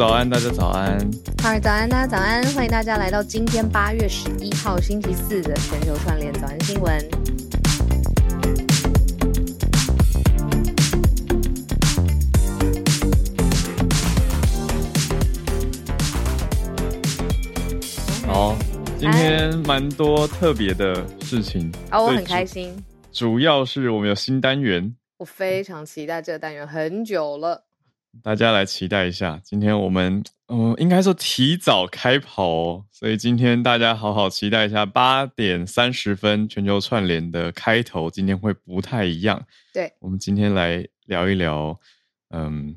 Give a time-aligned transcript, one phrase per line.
[0.00, 0.98] 早安，大家早安。
[1.42, 6.98] 好，早安，大家早安，欢迎大家来到今天八月十一号星期四的全球串联早安新闻。
[18.26, 18.56] 好，
[18.98, 22.74] 今天蛮多特别的事情啊，我很开心，
[23.12, 27.66] 主要是我们有新单元，我非常期待这个单元很久了。
[28.22, 29.40] 大家来期待一下。
[29.42, 39.46] 今天我们嗯、呃应该说提早开跑哦，所以今天大家好好期待一下八点三十分全球串联的开头，今天会不太一样。
[39.72, 41.78] 对，我们今天来聊一聊，
[42.30, 42.76] 嗯，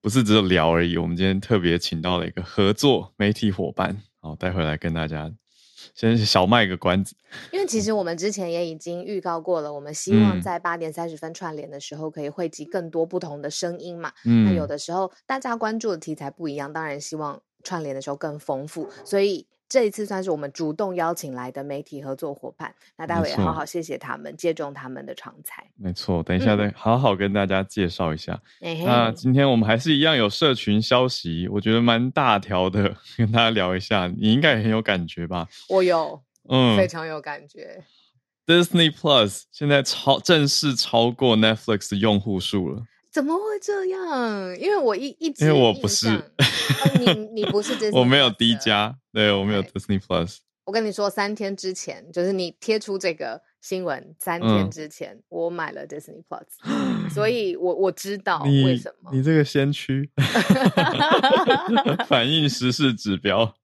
[0.00, 5.30] 不是只有聊而已，我们今天特别请到了一个合作媒体伙伴，好，待会来跟大家
[5.98, 7.16] 先小卖个关子。
[7.50, 14.12] 因为其实我们之前也已经预告过了，我们希望嗯在八点三十分串联的时候，可以汇集更多不同的声音嘛。
[14.24, 22.74] 嗯，那有的时候大家关注的题材不一样，当然希望串联的时候更丰富，所以这一次算是我们主动邀请来的媒体合作伙伴。
[22.96, 25.64] 那待会也好好谢谢他们，借重他们的长才。
[25.76, 28.40] 没错，等一下嗯再好好跟大家介绍一下。
[28.60, 35.46] 哎那，今天我们还是一样有社群消息，我觉得蛮大条的，跟大家聊一下，你应该也很有感觉吧？
[35.68, 37.84] 我有嗯非常有感觉。
[38.46, 42.82] ，Disney Plus 现在超正式超过 Netflix 的用户数了。
[43.10, 44.58] 怎么会这样？
[44.58, 46.22] 因为我一一直因为我不是哦
[47.00, 50.38] 你你不是 Disney， 我没有低加，对我没有 Disney Plus。
[50.64, 59.10] 我跟你说，三天之前，就是你贴出这个新闻，三天嗯之前、我买了 Disney Plus，所以我我知道你为什么。
[59.10, 60.10] 你这个先驱，
[62.06, 63.54] 反映时事指标。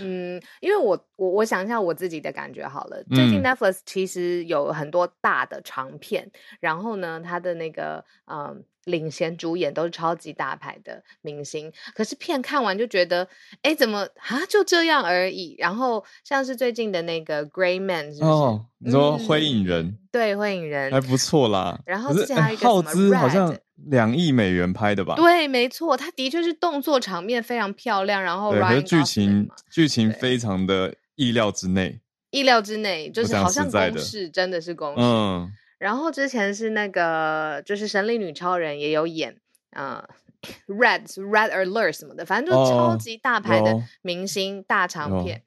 [0.00, 3.02] 嗯，因为我我我想一下我自己的感觉好了。
[3.10, 6.30] 最近嗯 Netflix 其实有很多大的长片，
[6.60, 13.28] 然后呢，它的那个嗯领衔主演都是超级大牌的明星，可是片看完就觉得，
[13.62, 15.54] 哎，怎么啊就这样而已？
[15.58, 18.30] 然后像是最近的那个 Gray Man，是不是？
[18.30, 21.78] 哦，你说嗯灰影人对，灰影人还不错啦。
[21.84, 25.14] 然后可是哎之前还有一个资好像两亿美元拍的吧？
[25.16, 32.00] 对，没错，它的确是动作场面非常漂亮，然后对，可 Ryan 是剧情嘛剧情非常的意料之内。
[32.30, 35.00] 意料之内，就是好像公式，真的是公式。
[35.02, 40.06] 嗯，然后之前是那个，就是神力女超人也有演，呃，
[40.68, 45.24] Red Red Alert 什么的，反正就超哦级大牌的明星大长有。
[45.24, 45.42] 片。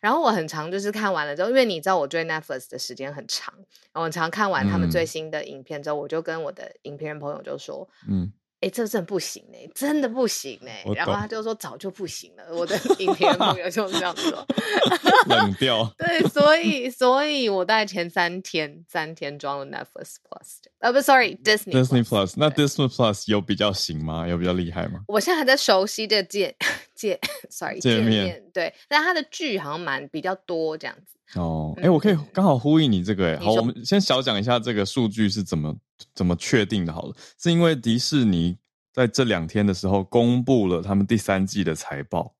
[0.00, 5.06] 然后我很常就是看完了之后，因为你知道我追 Netflix 的时间很长，然后我很常看完他们最嗯。
[5.06, 14.44] 新的影片之后，我就跟我的影片人朋友就说，嗯，哎，这真的不行哎、真的不行哎、我然后他就说早就不行了，我的影片人朋友就这样说。
[15.28, 15.92] 冷掉。
[15.96, 24.26] 对，所以所以我大概前三天三天装了 Netflix Plus，呃，不，sorry，Disney Disney Plus，那 Disney Plus 有比较行吗？
[24.26, 25.00] 有比较厉害吗？
[25.06, 26.56] 我现在还在熟悉这界
[26.98, 31.40] 界， sorry 界面面，对，但它的剧好像蛮比较多这样子。
[31.40, 35.76] 哦，哎、嗯我可以刚好呼应你这个、哎，好，我们先小讲一下这个数据是怎么
[36.12, 36.92] 怎么确定的。
[36.92, 38.58] 好了，是因为迪士尼
[38.92, 42.34] 在这两天的时候公布了他们第三季的财报，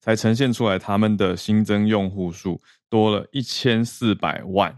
[0.00, 4.76] 才呈现出来他们的新增用户数多了一千四百万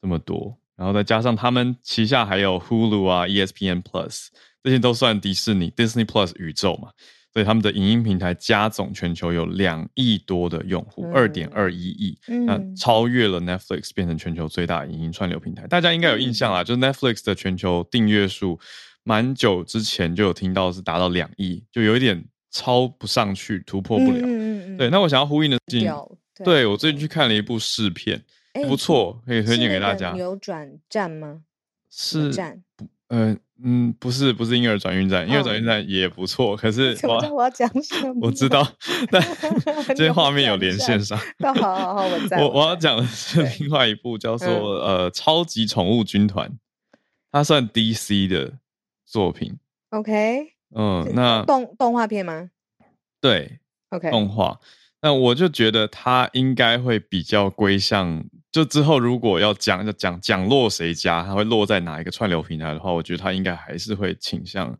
[0.00, 4.28] 这么多，然后再加上他们旗下还有 Hulu 啊、ESPN Plus
[4.62, 6.90] 这些都算迪士尼 Disney Plus 宇宙嘛。
[7.32, 15.66] 所以他们的影音平台加总全球有两亿多的用户，二点二一亿，那嗯超越了 Netflix，变成全球最大影音串流平台。
[15.66, 18.60] 大家应该有印象啦，就是 Netflix 的全球订阅数，
[19.02, 24.20] 蛮久之前就有听到是达到两亿，就有一点超不上去，突破不了。
[24.22, 26.10] 嗯对，那我想要呼应的是，掉，
[26.44, 28.22] 对我最近去看了一部试片，
[28.52, 30.12] 哎不错，可以推荐给大家。
[30.12, 31.42] 扭转站吗？
[31.90, 32.62] 是，站，
[33.08, 38.26] 呃，嗯，不是，不是婴儿转运站，婴儿转运站也不错，可是我我要讲什么？
[38.26, 38.66] 我知道，
[39.10, 39.22] 但
[39.94, 41.18] 这些画面有连线上。
[41.40, 42.38] 好好好，我在。
[42.38, 46.48] 我我要讲的是另外一部叫做、嗯呃《超级宠物军团》，
[47.30, 48.52] 它算 DC 的
[49.06, 49.56] 作品。
[49.90, 52.50] OK，嗯，那动动画片吗
[53.20, 53.58] 对
[53.90, 54.58] ？OK，动画，
[55.02, 64.78] 那我就觉得它应该会比较归向，就之后如果要讲要讲讲落谁家，它会落在哪一个串流平台的话，我觉得它应该还是会倾向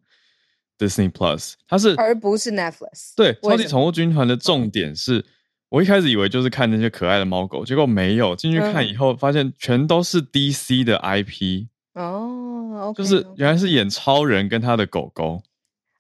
[0.79, 1.55] Disney Plus。
[1.67, 3.15] 它是而不是 Netflix。
[3.17, 5.25] 对《超级宠物军团》的重点是，
[5.71, 8.37] 我一开始以为就是看那些可爱的猫狗，结果没有。
[8.37, 15.43] 进去看以后，发现全都是 DC 的 IP，哦，就是原来是演超人跟他的狗狗。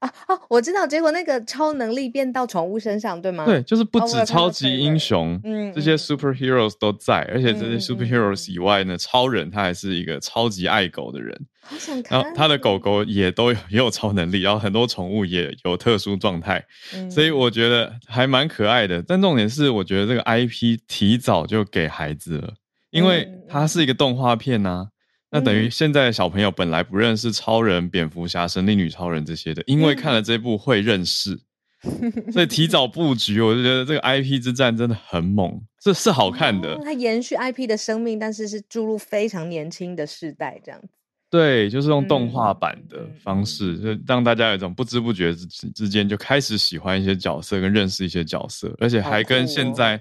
[0.03, 3.45] 啊哦，我知道，结果那个超能力变到宠物身上，对吗？
[3.47, 12.19] 对，就是不止超级英雄，嗯这些嗯 superheroes 都在，而且这些 superheroes 以外呢，超人他还是一个超级爱狗的人，好想看。
[12.21, 16.65] 然后他的狗，狗也都有也有超能力，然后很多宠物也有特殊状态，
[16.95, 19.01] 嗯所以我觉得还蛮可爱的。
[19.07, 22.55] 但重点是，我觉得这个 IP 提早就给孩子了，
[22.91, 24.89] 因为嗯它是一个动画片呐、
[25.33, 25.71] 那等于嗯。
[25.71, 29.97] 现在的小朋友本来不认识超人、蝙蝠侠、神力女超人这些的，因为嗯。
[29.97, 31.37] 看了这部会认识，
[32.31, 36.75] 所以提早布局，我就觉得这个 IP 之战真的很猛，这是好看的。
[36.75, 40.89] 哦它延续 IP 的生命，但是是注入非常年轻的世代这样子。
[41.31, 49.99] 对，就是用动画嗯版的方式，就让大家有一种不知不觉之之间就开始喜欢一些角色，跟认识一些角色，而且还跟现在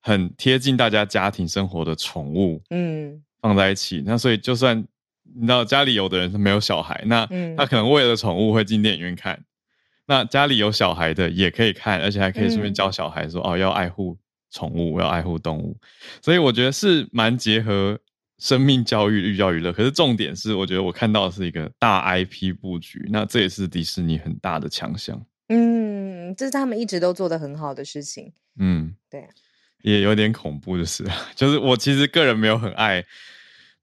[0.00, 4.02] 很贴近大家家庭生活的宠物嗯放在一起。
[4.06, 4.78] 那所以就算
[5.34, 9.42] 你知道家里有的人是没有小孩，那嗯他可能为了宠物会进电影院看。
[10.06, 14.16] 那家里有小孩的也可以看，而且还可以顺便嗯教小孩说、哦，要爱护
[14.50, 15.76] 宠物，要爱护动物。
[16.22, 17.98] 所以我觉得是蛮结合
[18.38, 19.70] 生命教育、寓教于乐。
[19.70, 25.22] 可是重点是，我觉得我看到的是一个大 IP 布局，那这也是迪士尼很大的强项。
[25.48, 28.32] 嗯，这是他们一直都做的很好的事情。
[28.58, 29.28] 嗯，对啊，
[29.82, 31.04] 也有点恐怖，就 是
[31.34, 33.04] 就是我其实个人没有很爱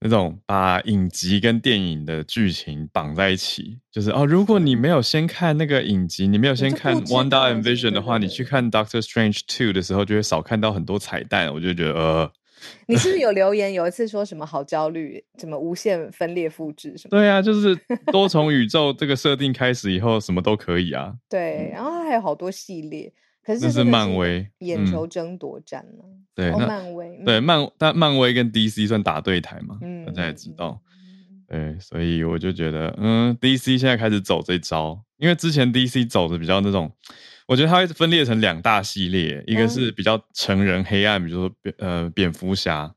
[0.01, 12.31] 那种把影集跟电影的剧情绑在一起，就是哦，如果你没有先看那个影集，你没有先看《就不知道 Wanda and 对 Vision》的话，你去看《Doctor Strange Two》的时候，就会少看到很多彩蛋，我就觉得呃，
[12.87, 17.17] 你是不是有 留言有一次说什么好焦虑，什么无限分裂复制什么？
[17.17, 17.75] 对啊，就是
[18.11, 21.13] 多重宇宙 这个设定开始以后，什么都可以啊。
[21.29, 23.11] 对，然后它还有好多系列，
[23.45, 26.03] 可是这真的漫威嗯眼球争夺战呢。
[26.03, 30.81] 哦，对那漫威，对，嗯，漫但漫威跟 DC 算打对台嘛，嗯大家也知道。。
[30.81, 30.91] 嗯
[31.47, 36.91] 对，所以我就觉得，嗯，DC 现在开始走这招，因为之前 DC 走的比较那种，
[37.47, 42.91] 我觉得它会分裂成两大系列，一个嗯是比较成人黑暗，比如说蝙呃蝙蝠侠，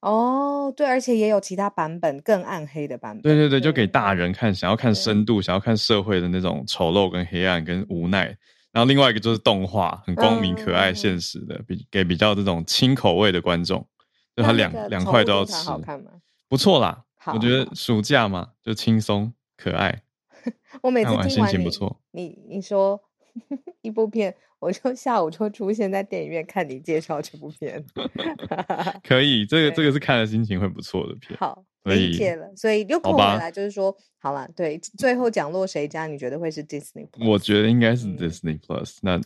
[0.00, 3.22] 哦，对，而且也有其他版本更暗黑的版本。
[3.22, 8.36] 对对对，就给大人看，想要看深度，想要看社会的那种丑陋跟黑暗跟无奈。
[8.72, 13.86] 然后另外一个就是动画，很光明、可爱、嗯现实的，比给比较这种轻口味的观众，
[14.34, 16.10] 就他两两块都要吃好，看吗？
[16.48, 17.04] 不错啦。
[17.26, 20.02] 我觉得暑假嘛，就轻松可爱。
[20.82, 23.00] 我每次看完心听完你情不错你你说
[23.82, 27.84] 一部片，我就下午就出现在电影院看你介绍这部片。
[29.02, 31.36] 可以，这个这个是看了心情会不错的片。
[31.36, 32.46] 好，理解了。
[32.54, 36.06] 所以又扣回来，就是说，好了，对，最后讲落谁家？
[36.06, 37.08] 你觉得会是 Disney？
[37.26, 39.20] 我觉得应该是嗯 Disney Plus、那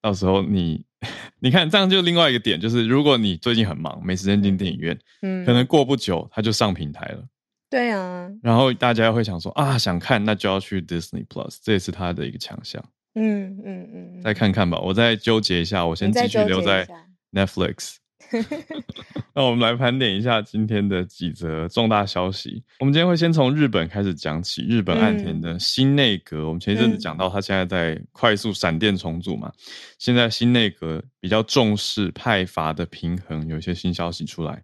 [0.00, 0.84] 到时候你
[1.40, 7.24] 你看，这样就另外一个点，就是如果你最近很忙，没时间进电影院，嗯可能过不久它就上平台了。
[7.68, 12.80] 对啊，然后大家会想说啊，想看那就要去 Disney Plus，这也是他的一个强项。
[13.16, 16.86] 嗯嗯嗯，再看看吧，我再纠结一下，我先继续留在
[17.32, 17.96] Netflix。
[19.34, 22.64] 那我们来盘点一下今天的几则重大消息。
[22.80, 26.48] 我们今天会先从日本开始讲起，日本岸田的新内阁。
[26.48, 29.52] 我们前一阵子嗯讲到，他现在在快速闪电重组嘛，
[29.98, 34.60] 现在新内阁比较重视派阀的平衡，有一些新消息出来。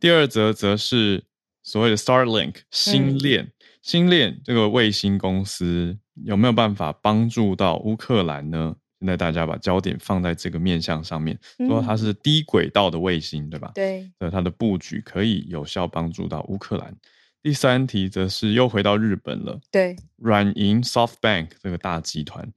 [0.00, 1.22] 第二则则是
[1.62, 3.52] 所谓的 Starlink 星链，
[3.82, 8.74] 星链这个卫星公司有没有办法帮助到乌克兰呢？
[9.00, 13.70] 现在大家把焦点放在这个面向上面，说它是低轨道的卫星，对吧？
[13.74, 16.96] 对，的它的布局可以有效帮助到乌克兰。
[17.42, 22.50] 第三题则是又回到日本了，对，软银 SoftBank 这个大集团，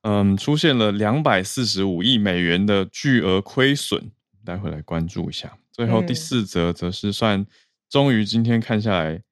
[0.00, 4.10] 嗯，出现了两百四十五亿美元的巨额亏损，
[4.44, 5.56] 待会来关注一下。
[5.70, 7.46] 最后第嗯四则则是算
[7.88, 9.22] 终于今天看下来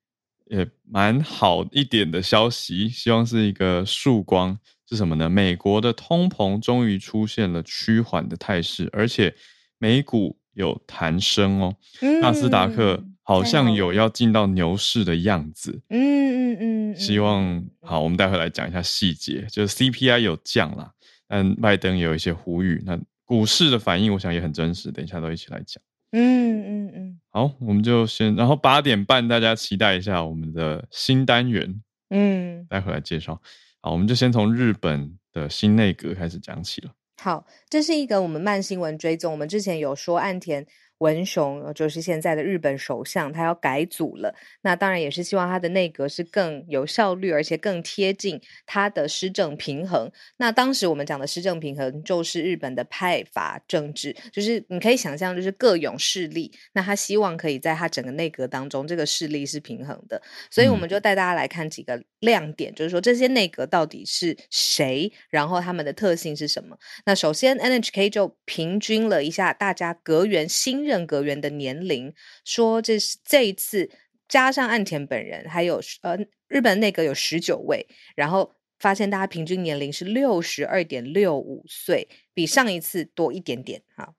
[0.50, 4.58] 也蛮好一点的消息，希望是一个曙光。
[4.88, 5.30] 是什么呢？
[5.30, 9.32] 美国的通膨终于出现了趋缓的态势，而且
[9.78, 11.76] 美股有弹升哦。
[12.20, 15.80] 纳斯达克嗯好像有要进到牛市的样子。
[15.90, 16.56] 嗯嗯
[16.92, 19.46] 嗯，希望好，我们待会来讲一下细节。
[19.48, 20.90] 就是 CPI 有降啦，
[21.28, 22.82] 但拜登也有一些呼吁。
[22.84, 24.90] 那股市的反应，我想也很真实。
[24.90, 25.80] 等一下都一起来讲。
[26.12, 33.40] 嗯嗯嗯好，我们就先，然后八点半大家期待一下我们的新单元，嗯，待会来介绍。
[33.80, 36.90] 好，我们就先从日本的新内阁开始讲起了。
[37.22, 40.66] 好，这是一个我们慢新闻追踪，我们之前有说岸田
[41.00, 44.34] 文雄，就是现在的日本首相，他要改组了。
[44.62, 50.10] 那当然也是希望他的内阁是更有效率，而且更贴近他的施政平衡。
[50.36, 56.52] 那当时我们讲的施政平衡，就是日本的派阀政治，就是你可以想象，就是各有势力。
[56.72, 60.20] 那他希望可以在他整个内阁当中，这个势力是平衡的。
[60.50, 66.76] 所以我们就带大家来看几个亮点，就是说这些内阁到底是谁，然后他们的特性是什么。
[67.06, 72.12] 那首先，NHK 就平均了一下大家阁员新任阁员的年龄，
[72.44, 73.88] 说这是这一次
[74.28, 76.18] 加上岸田本人，还有呃
[76.48, 84.14] 日本内阁有十九位，然后发现大家平均年龄是六十二点六五岁，比上一次多一点点哈。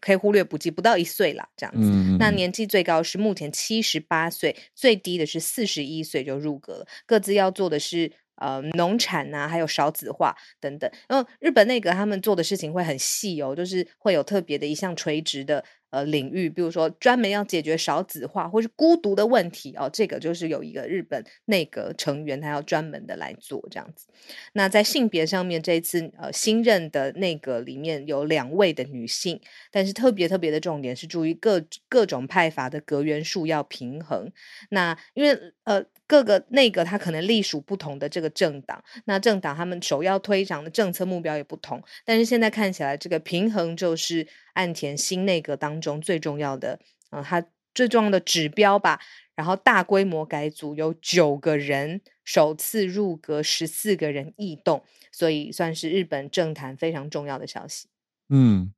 [0.00, 2.16] 可以忽略不计，不到一岁啦，这样子。
[2.18, 6.86] 那年纪最高是目前七十八岁，最低的是四十一岁就入阁了。
[7.06, 8.12] 各自要做的是。
[8.40, 10.90] 呃，农产呐，还有少子化等等。
[11.06, 24.08] 然后日本内阁他们做的事情会很细哦，就是会有特别的一项垂直的呃领域，比如说专门要解决少子化或是孤独的问题哦，这个就是有一个日本内阁成员他要专门的来做这样子。
[24.52, 34.32] 那在性别上面，这一次呃新任的内阁里面有两位的女性，但是特别特别的重点是注意各各种派阀的阁员数要平衡。
[34.70, 35.84] 那因为呃。
[36.10, 49.00] 各个内阁它可能隶属不同的这个政党，那政党他们首要推展的政策目标也不同，但是现在看起来这个平衡就是岸田新内阁当中最重要的，嗯，它最重要的指标吧。
[49.36, 57.86] 然后大规模改组有九个人首次入阁，十四个人异动，所以算是日本政坛非常重要的消息。
[58.30, 58.72] 嗯，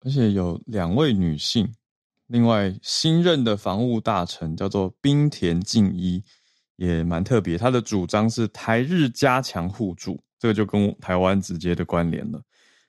[0.00, 1.74] 而且有两位女性，
[2.28, 6.24] 另外新任的防务大臣叫做冰田敬一。
[6.76, 12.42] 也蛮特别，他的主张是台日加强互助，这个就跟台湾直接的关联了。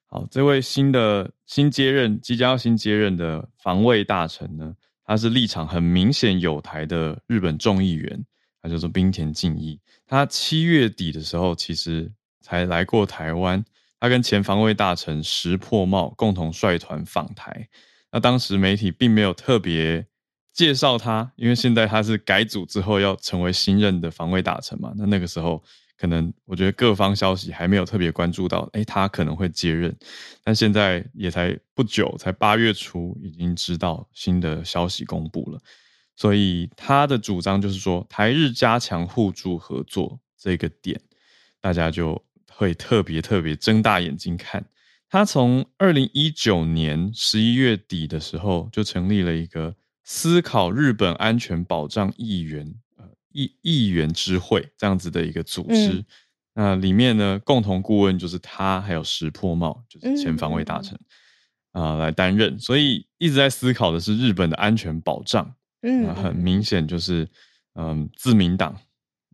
[0.07, 4.73] 好，这位新的新接任、即将要新接任的防卫大臣呢，
[5.05, 8.25] 他是立场很明显有台的日本众议员，
[8.61, 9.79] 他叫做冰田敬一。
[10.05, 12.11] 他七月底的时候其实
[12.41, 13.63] 才来过台湾，
[13.99, 17.67] 他跟前防卫大臣石破茂共同率团访台。
[18.11, 20.05] 那当时媒体并没有特别。
[20.53, 24.93] 介绍他，因为现在他是改组之后要成为新任的防卫大臣嘛。
[24.95, 25.61] 那那个时候，
[25.97, 29.95] 可能我觉得各方消息还没有特别关注到，哎，他可能会接任。
[30.43, 35.59] 但现在也才不久，才八月初，已经知道新的消息公布了。
[36.15, 41.01] 所以他的主张就是说，台日加强互助合作这个点，
[41.59, 44.63] 大家就会特别特别睁大眼睛看。
[45.09, 49.75] 他从二零一九年十一月底的时候就成立了一个。
[50.03, 56.03] 思考日本安全保障议员呃议议员之会这样子的一个组织，
[56.53, 60.99] 那里面呢共同顾问就是他，还有石破茂，就是前防卫大臣
[61.71, 65.55] 啊来担任，所以一直在思考的是日本的安全保障。
[65.81, 67.27] 嗯，很明显就是
[67.75, 68.77] 嗯自民党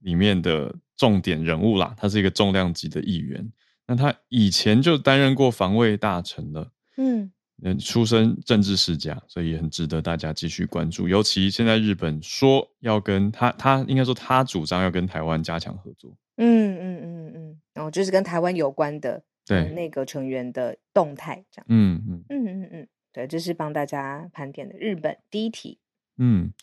[0.01, 3.51] 里面的重点人物啦，他是一个重量级的议员，
[3.87, 6.71] 那他以前就担任过防卫大臣了。
[6.97, 7.31] 嗯。
[7.63, 11.07] 嗯，出身政治世家，所以很值得大家继续关注。
[11.07, 16.15] 尤其现在日本说要跟他，他应该说他主张要跟台湾加强合作。
[16.37, 21.65] 嗯嗯嗯嗯，然后就是跟台湾有关的对内阁成员的动态这样。
[21.67, 25.79] 嗯嗯嗯嗯嗯，对，这是帮大家盘点的日本第一题。
[26.17, 26.53] 嗯，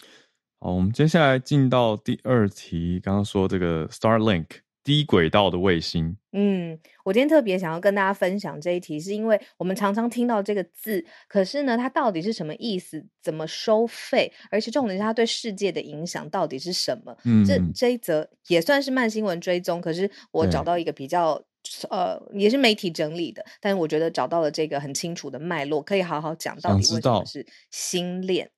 [0.61, 4.47] 好，我们接下来进到第二题，刚刚说这个 Starlink。
[4.87, 6.16] 低轨道的卫星。
[6.31, 13.05] 嗯，我今天特别想要跟大家分享这一题，是因为我们常常听到这个字，可是呢，它到底是什么意思？
[13.21, 14.33] 怎么收费？
[14.49, 17.16] 而且重点是它对世界的影响到底是什么？
[17.25, 21.43] 嗯，这这一则也算是慢新闻追踪，可是我找到一个比较
[21.90, 28.49] 呃，也是媒体整理的，但是我觉得找到了这个很清楚的脉络，可以好好讲到底为什么是星链。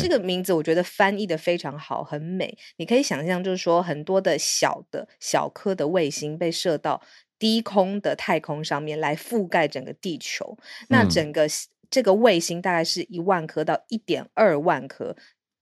[0.00, 2.56] 这个名字我觉得翻译的非常好，很美。
[2.76, 7.02] 你可以想象，就是说很多的小的小颗的卫星被射到
[7.38, 10.56] 低空的太空上面来覆盖整个地球。
[10.88, 11.48] 那整个
[11.90, 15.16] 这个卫星大概是一万颗到一点二万颗，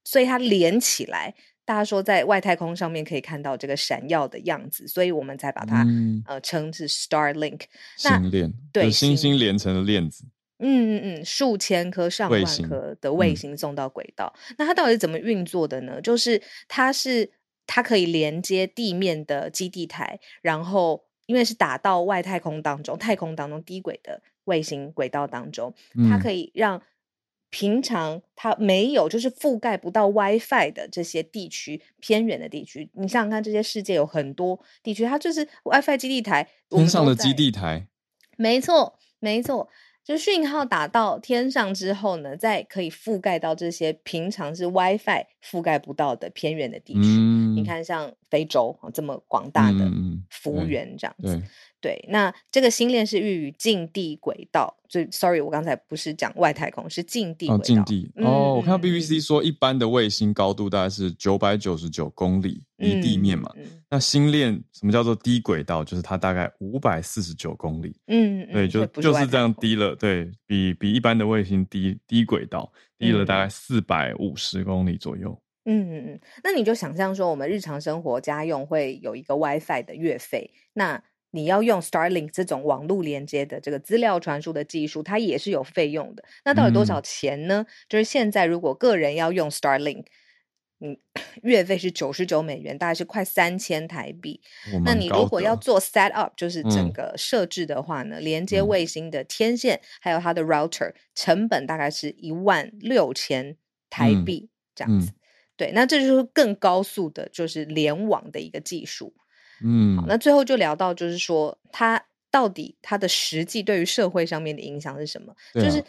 [0.04, 1.34] 所以它连起来，
[1.64, 5.86] 大家说在外太空上面可以看到这个闪耀的样子，所以我们才把它
[6.26, 7.62] 呃称是 Starlink。
[7.96, 10.24] 星链对星星连成的链子。
[10.60, 16.00] 嗯嗯嗯，数千颗、上万颗的卫星送到轨道，那它到底是怎么运作的呢？
[16.00, 17.30] 就是它是
[17.66, 25.74] 它可以连接地面的基地台，然后因为是打到外太空当中、太空当中低轨的卫星轨道当中，
[26.08, 26.82] 它可以让
[27.50, 37.88] 平常它没有就是覆盖不到 WiFi 的这些地区、偏远的地区，你想想看，这些世界有很多地区，它就是 WiFi 基地台，天上的基地台，
[38.36, 39.68] 没错，没错。
[40.10, 47.00] 就讯号打到天上之后呢，再可以覆盖到这些平常是 WiFi 覆盖不到的偏远的地区。
[47.60, 49.90] 你嗯，看，像非洲哦这么广大的
[50.30, 51.36] 幅员这样子。
[51.80, 57.64] 对，对，那这个星链是寓于近地轨道，所以 sorry，我刚才不是讲外太空，是近地轨哦，道。
[57.64, 63.50] 近地哦，我看到 BBC 说，一般的卫星高度大概是九百九十九公里，离地面嘛。
[63.88, 65.82] 那星链什么叫做低轨道？
[65.82, 75.36] 就是它大概五百四十九公里，嗯，嗯对，嗯就就是这样低了，对比比一般的卫星低低轨道低了大概嗯四百五十公里左右。
[75.64, 81.02] 嗯嗯嗯，那你就想象说，我们日常生活家用会有一个 WiFi 的月费，那
[81.32, 86.24] 你要用 Starlink 这种网络连接的这个资料传输的技术，它也是有费用的。
[86.44, 87.66] 那到底多少嗯钱呢？
[87.88, 90.06] 就是现在如果个人要用 Starlink，
[90.80, 90.96] 嗯，
[91.44, 94.40] 月费是九十九美元，大概是快三千台币。
[94.84, 103.56] 那你如果要做 set up，就是整嗯个设置的话呢，连接嗯卫星的天线还有它的 router，成本大概是一万六千
[103.90, 105.12] 台嗯币这样子。
[105.60, 109.12] 嗯对，那这就是更高速的，就是联网的一个技术。
[109.62, 115.32] 嗯好，那最后就聊到，就是说它到底它的实际对于社会上面的影响是什么？
[115.32, 115.84] 啊就是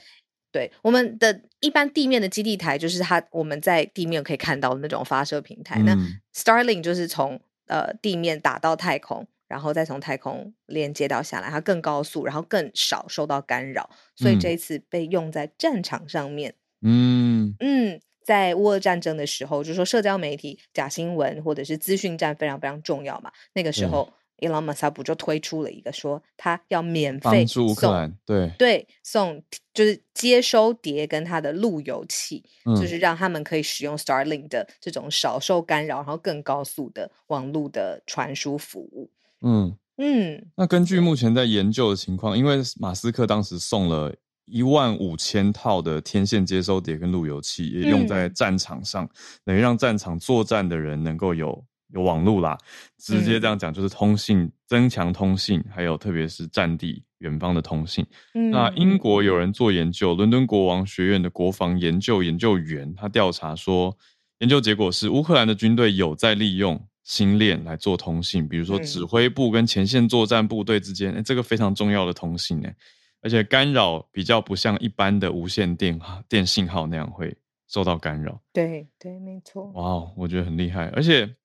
[0.51, 5.81] 对我们的一般地面的基地台，就是它我们在地面可以看到的那种发射平台。
[5.83, 16.55] 那嗯 Starlink 就是从呃地面打到太空，然后再从太空连接到下来，它更高速，然后更少受到干扰，所以嗯这一次被用在战场上面。
[16.81, 23.31] 嗯嗯，在乌俄战争的时候，就是说社交媒体、假新闻或者是资讯战非常非常重要嘛。
[23.53, 39.09] 那个时对候，Elon Musk 不就推出了一个说他要免费送兰，对，对送就是接收碟跟他的路由器，就嗯是让他们可以使用 Starlink 的这种少受干扰，然后更高速的网络的传输服务。
[39.41, 39.75] 嗯。
[40.03, 44.11] 嗯那根据目前在研究的情况，因为马斯克当时送了
[44.45, 49.10] 一万五千套的天线接收碟跟路由器，也用在嗯战场上，
[49.45, 52.57] 等于让战场作战的人能够有有网路啦。
[52.98, 58.05] 直接这样讲，就是通信，增强通信，还有特别是战地远方的通信。
[58.33, 63.95] 嗯，那英国嗯有人做研究，伦敦国王学院的国防研究研究员，他调查说，
[64.39, 72.75] 研究结果是乌克兰的军队有在利用星链来做通信，比如说嗯指挥部跟前线作战部队之间，诶这个非常重要的通信诶
[73.22, 77.36] 而且干扰比较不像一般的无线电电信号那样会
[77.68, 78.42] 受到干扰。
[78.51, 79.72] 对对，没错。
[79.74, 81.36] 哇哦，我觉得很厉害，而且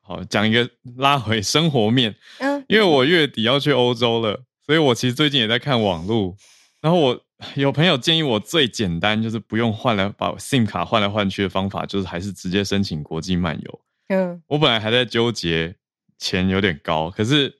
[0.00, 6.36] 好讲一个拉回生活面，嗯，因为我月底要去欧洲了，所以我其实最近也在看网路。
[6.80, 7.20] 然后我
[7.56, 13.80] 有朋友建议我最简单就是不用换来把 SIM 卡换来换去的方法，就是还是直接申请国际漫游。
[14.08, 15.74] 嗯我本来还在纠结
[16.18, 17.57] 钱有点高，可是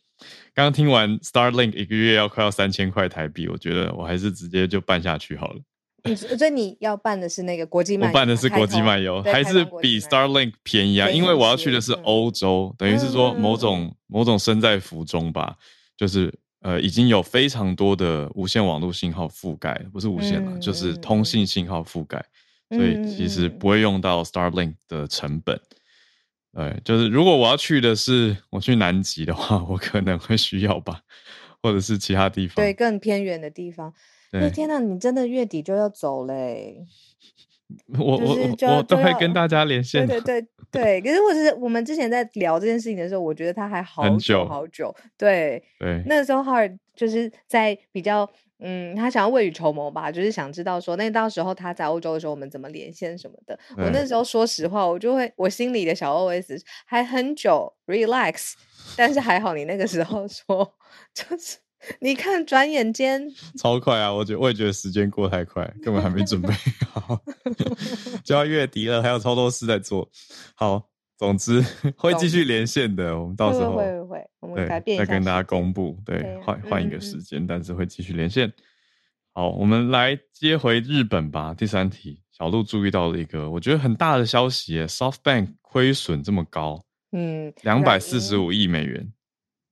[0.58, 5.60] 刚刚听完 Starlink 一个月要快要三千块台币，我觉得我还是直接就办下去好了。
[6.02, 11.08] 你所以你要办的是那个国际漫我游，办的是国际漫游，还是比 Starlink 便宜啊？
[11.08, 15.54] 因为我要去的是嗯欧洲，等于是说某嗯种某种身在福中吧，
[15.96, 22.20] 就是呃已经有非常多的无线网络信号覆盖，不是无线了，嗯就是嗯通信信号覆盖，
[22.70, 25.60] 所以其实不会用到 Starlink 的成本。
[26.54, 31.00] 对，就是如果我要去的是我去南极的话，我可能会需要吧，
[31.62, 32.56] 或者是其他地方。
[32.56, 33.92] 对更偏远的地方。
[34.30, 36.84] 哎对，天呐，你真的月底就要走嘞！
[37.98, 40.20] 我我我我都会跟大家连线对。
[40.20, 44.94] 对 对对，可是我是我们之前在聊这件事情的时候，我觉得他还好久好久。
[45.16, 48.28] 对，对，那时候哈尔就是在比较，
[48.60, 53.58] 嗯，他想要未雨绸缪吧，就是想知道说，那到时候他在欧洲的时候，我们怎么连线什么的。
[53.76, 58.54] 我那时候说实话，我就会我心里的小 OS 还很久 relax，
[58.96, 60.74] 但是还好你那个时候说，
[61.14, 61.58] 就是
[62.00, 64.12] 你看转眼间，超快啊！
[64.12, 66.48] 我觉得我也觉得时间过太快，根本还没准备
[66.90, 67.20] 好，
[68.24, 70.10] 就要月底了，还有超多事在做。
[70.56, 71.64] 好，总之
[71.96, 78.52] 会继续连线的，我们到时候会会会们对改变一下再跟大家公布，对对，换换一个嗯嗯时间，但是会继续连线。
[79.32, 81.54] 好，我们来接回日本吧。
[81.54, 89.12] 第三题，小鹿注意到了一个我觉得很大的消息耶，SoftBank 亏损这么高，嗯，两百四十五亿美元。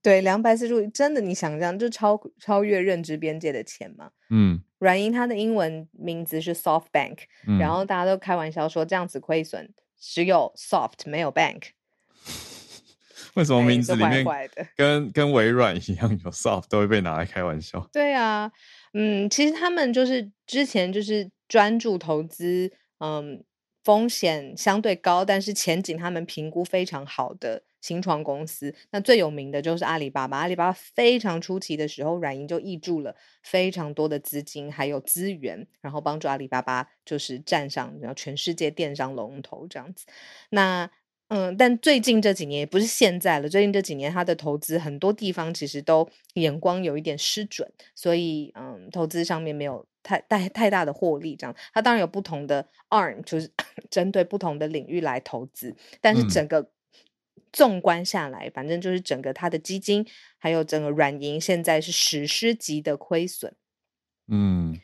[0.01, 4.11] 对，两百四十五，真的，你想象就超超越认知边界的钱嘛？
[4.29, 11.63] 嗯软银它的英文名字是 SoftBank，、嗯，然后大家都开玩笑说这样子亏损只有 Soft 没有 Bank，
[13.37, 14.25] 为什么名字里面
[14.75, 17.87] 跟跟微软一样有 Soft 都会被拿来开玩笑？
[17.93, 18.51] 对啊，
[18.93, 23.43] 嗯，其实他们就是之前就是专注投资，嗯，
[23.83, 28.73] 风险相对高，但是前景他们评估非常好的新创公司。
[28.89, 40.07] 那最有名的就是阿里巴巴，阿里巴巴非常出奇的时候，软银就挹注了非常多的资金还有资源，然后帮助阿里巴巴就是站上然后全世界电商龙头这样子。
[40.49, 40.89] 那
[41.29, 43.49] 嗯，但最近这几年也不是现在了。
[43.49, 51.35] 最近这几年，他的投资很多地方其实都眼光有一点失准，所以嗯，投资上面没有太太太大的获利。
[51.35, 53.51] 这样，他当然有不同的 arm，就是
[53.91, 55.75] 针对不同的领域来投资。
[55.99, 56.69] 但是整个
[57.51, 60.05] 纵观下来，反正就是整个他的基金
[60.37, 63.53] 还有整个软银现在是史诗级的亏损。
[64.27, 64.79] 嗯。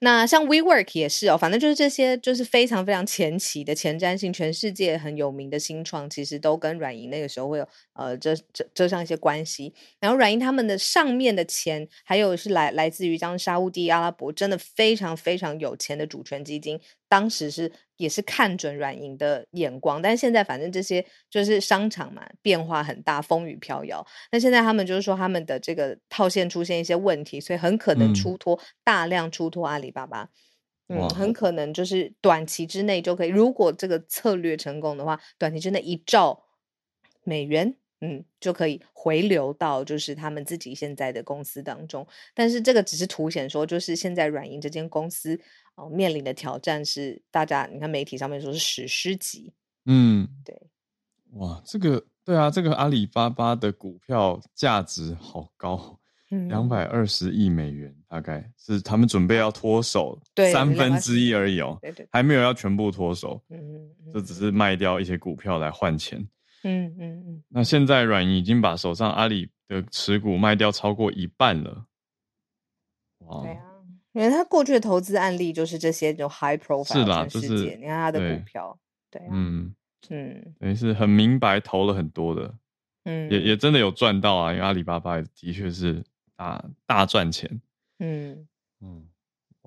[0.00, 9.74] 那像 WeWork 也是哦，反正就是这些，就是非常非常前期的前瞻性，全世界很有名的新创，其实都跟软银那个时候会有呃这这这上一些关系。
[10.00, 16.80] 然后软银他们的上面的钱，还有是来来自于像沙地阿拉伯，真的非常非常有钱的主权基金。
[17.08, 24.06] 当时是也是看准软银的眼光，但是现在反正这些就是商场嘛，变化很大，风雨飘摇。
[24.32, 30.28] 那现在他们就是说他们的这个套现出现一些问题，所以很可能出脱大量出脱阿里巴巴，
[30.88, 36.44] 嗯，很可能就是短期之内就可以，如果这个策略成功的话，短期之内一兆
[37.22, 37.76] 美元。
[38.00, 45.40] 嗯，就可以回流到就是他们自己现在的公司当中，但是这个只是凸显说，就是现在软银这间公司
[45.76, 49.54] 哦面临的挑战是大家你看媒体上面说是史诗级，
[49.86, 50.54] 嗯，对，
[51.32, 55.98] 哇，这个对啊，这个阿里巴巴的股票价值好高，
[56.48, 60.20] 两百二十亿美元，大概是他们准备要脱手
[60.52, 63.58] 三分之一而已哦，对对，还没有要全部脱手，嗯
[64.04, 66.26] 嗯，这只是卖掉一些股票来换钱。
[66.62, 71.86] 嗯嗯嗯，那现在软银已经把手上阿里的持股卖掉超过一半了。
[73.18, 73.62] 哇，对啊，
[74.12, 78.78] 因为他过去的投资案例就是这些，就 high profile 是啦，就是你看他的股票，
[79.10, 79.74] 对，嗯
[80.08, 82.54] 嗯，等于是很明白投了很多的，
[83.04, 86.04] 嗯，也也真的有赚到啊，因为阿里巴巴的确是
[86.36, 87.60] 大大赚钱。
[87.98, 88.46] 嗯
[88.80, 89.06] 嗯，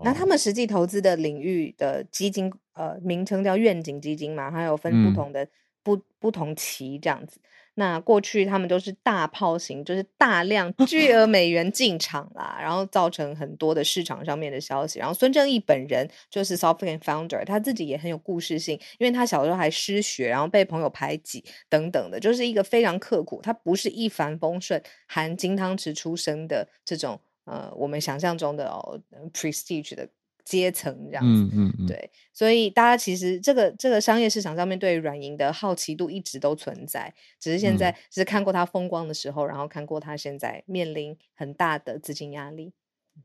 [0.04, 5.48] 那他们实际投资的领域的基金，呃，名称叫愿景基金嘛，还有分不同的。
[5.84, 7.40] 不不同期这样子，
[7.76, 15.00] 那过去他们都是大炮型，就是大量 巨额美元进场啦，然后造成很多的市场上面的消息。
[15.00, 29.00] 然后孙正义本人就是 Softbank founder，他自己也很有故事性，因为他小时候还失学，然后被朋友排挤等等的，就是一个非常刻苦，他不是一帆风顺含金汤匙出生的这种呃我们想象中的哦
[29.34, 30.10] prestige 的。
[30.46, 42.74] 阶层这样子，嗯嗯嗯，对，所以大家其实这个这个商业市场上面对软银的好奇度一直都存在，只是现在只是看过它风光的时候，然后看过它现在面临很大的资金压力。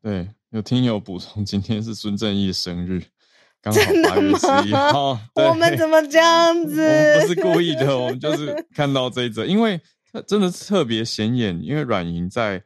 [0.03, 3.03] 对，有听友补充，今天是孙正义生日，
[3.63, 5.19] 刚好八月十一号。
[5.35, 6.81] 我们怎么这样子？
[6.83, 9.81] 我们不是故意的，我们就是看到这一则，因为
[10.27, 12.63] 真的特别显眼，因为软银在。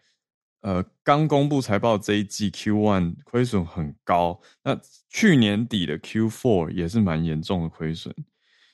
[0.60, 8.14] 呃，刚公布财报这一季 Q one 亏损很高，那去年底的 Q four 也是蛮严重的亏损，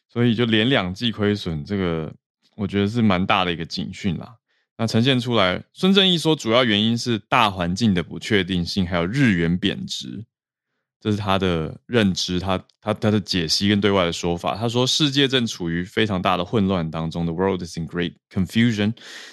[0.09, 2.13] 所以就连两季亏损，这个
[2.57, 4.35] 我觉得是蛮大的一个警讯啦。
[4.79, 10.25] 那呈现出来，孙正义说主要原因是大环境的不确定性，还有日元贬值。
[11.05, 14.57] 这是他的认知，他他他的解析跟对外的说法。
[14.57, 18.91] 他说，世界正处于非常大的混乱当中，the world is in great confusion。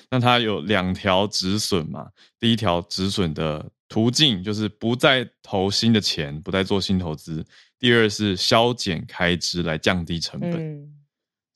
[0.10, 2.10] 那他有两条止损嘛？
[2.38, 7.42] 第一条止损的途径就是不再投新的钱，不再做新投资；
[7.80, 10.94] 第二是削减开支来降低成本。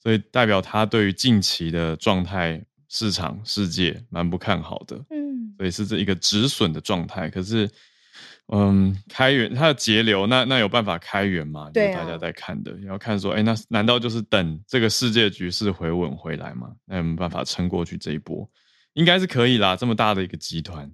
[0.02, 4.96] 所以代表他对于近期的状态、市场、世界蛮不看好的。
[5.10, 7.28] 嗯，所以是这一个止损的状态。
[7.28, 7.68] 可是。
[8.52, 11.68] 嗯，开源它的节流，那那有办法开源吗？
[11.74, 16.70] 对，大家在看的，要看说，哎，那难道就是等这个世界局势回稳回来吗？
[16.84, 18.48] 那有没有办法撑过去这一波？
[18.92, 20.88] 应该是可以啦，这么大的一个集团。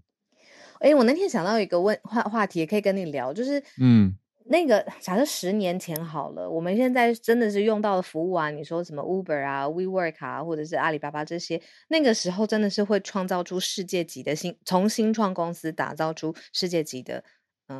[0.80, 17.22] 哎，我那天想到一个问话话题，也可以跟你聊，就是嗯，那个假设十年前好了，我们现在真的是用到的服务啊，你说什么 Uber 啊、WeWork 啊，或者是阿里巴巴这些，那个时候真的是会创造出世界级的新，从新创公司打造出世界级的。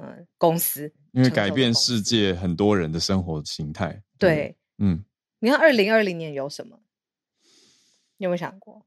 [0.01, 4.01] 嗯，公司因为改变世界很多人的生活形态。
[4.19, 5.05] 对，嗯，
[5.41, 6.79] 你看二零二零年有什么？
[8.17, 8.87] 你有没有想过？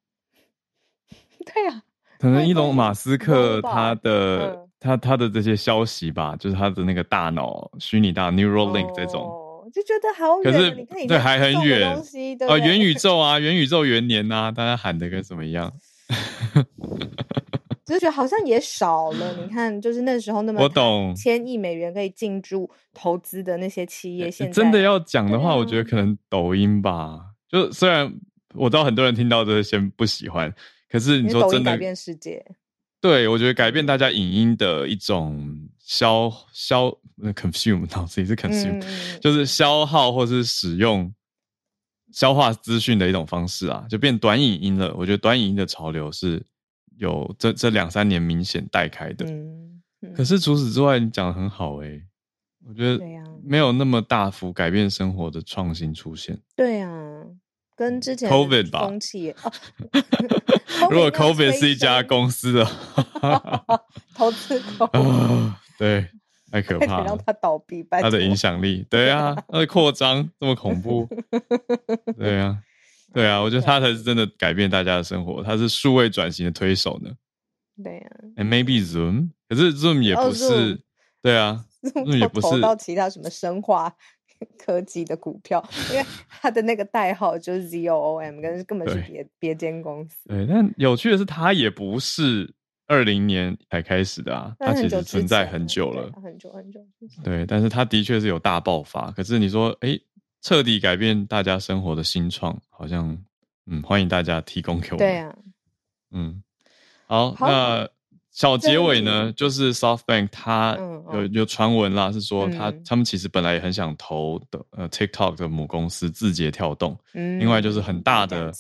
[1.46, 1.84] 对啊，
[2.20, 10.52] 可能伊隆马斯克他的他他的这些消息吧，就是他的那个大脑虚拟大 Neuralink 这种，就觉得好远。
[10.52, 11.96] 可是对还很远
[12.48, 15.72] 啊，元宇宙啊，元宇宙元年呐，大家喊的跟什么一样？
[17.86, 21.14] 只是觉得好像也少了，你看，就是那时候那么我懂。
[21.16, 27.20] 千亿美元可以进驻投资的那些企业，现在真的要讲的话，我觉得可能抖音吧。
[27.48, 28.12] 就虽然
[28.56, 30.52] 我知道很多人听到这先不喜欢，
[30.90, 32.44] 可是你说真的改变世界，
[33.00, 36.88] 对我觉得改变大家影音的一种消消
[37.36, 38.84] consume 脑子里是 consume，
[39.20, 41.14] 就是消耗或是使用
[42.12, 44.92] 消化资讯的一种方式啊，就变短影音了。
[44.96, 46.44] 我觉得短影音的潮流是
[46.98, 49.26] 有这这两三年明显带开的。
[49.26, 49.82] 嗯，
[50.16, 52.02] 可是除此之外，你讲的很好哎。
[52.68, 53.00] 我觉得
[53.44, 56.40] 没有那么大幅改变生活的创新出现。
[56.56, 57.22] 对啊，
[57.76, 59.36] 跟之前 COVID 吧，风气。
[60.90, 62.68] 如果 COVID 是一家公司的
[64.16, 64.90] 投资公
[65.78, 66.08] 对，
[66.52, 71.08] 太可 怕了，让它倒闭，它的影响力，对啊，它的扩张这么恐怖，
[72.18, 72.58] 对啊，
[73.16, 77.10] 对啊，我觉得它才是真的改变大家的生活，它是数位转型的推手呢。
[77.84, 80.82] 对啊，And maybe Zoom，可是 Zoom 也不是，
[81.22, 81.66] 对啊。
[82.18, 83.96] 也不是到其他什么生化
[84.58, 90.28] 科技的股票，因为它的那个代号就是 Z O O M，跟根本是别别间公司。
[90.28, 92.52] 对，但有趣的是，它也不是
[92.88, 96.80] 二零年才开始的啊，它其实存在很久了，很久很久。
[97.24, 99.12] 对，但是它的确是有大爆发。
[99.12, 99.96] 可是你说，哎，
[100.46, 103.18] 彻底改变大家生活的新创，好像，
[103.66, 105.00] 嗯，欢迎大家提供给我们。
[105.00, 105.36] 对啊，
[106.12, 106.44] 嗯，
[107.08, 107.90] 好，那。
[108.30, 110.78] 小结尾呢，就是 SoftBank 它
[111.14, 118.52] 有有传闻啦，是说他他们其实本来也很想投的呃 TikTok 的母公司字节跳动，另外就是很大的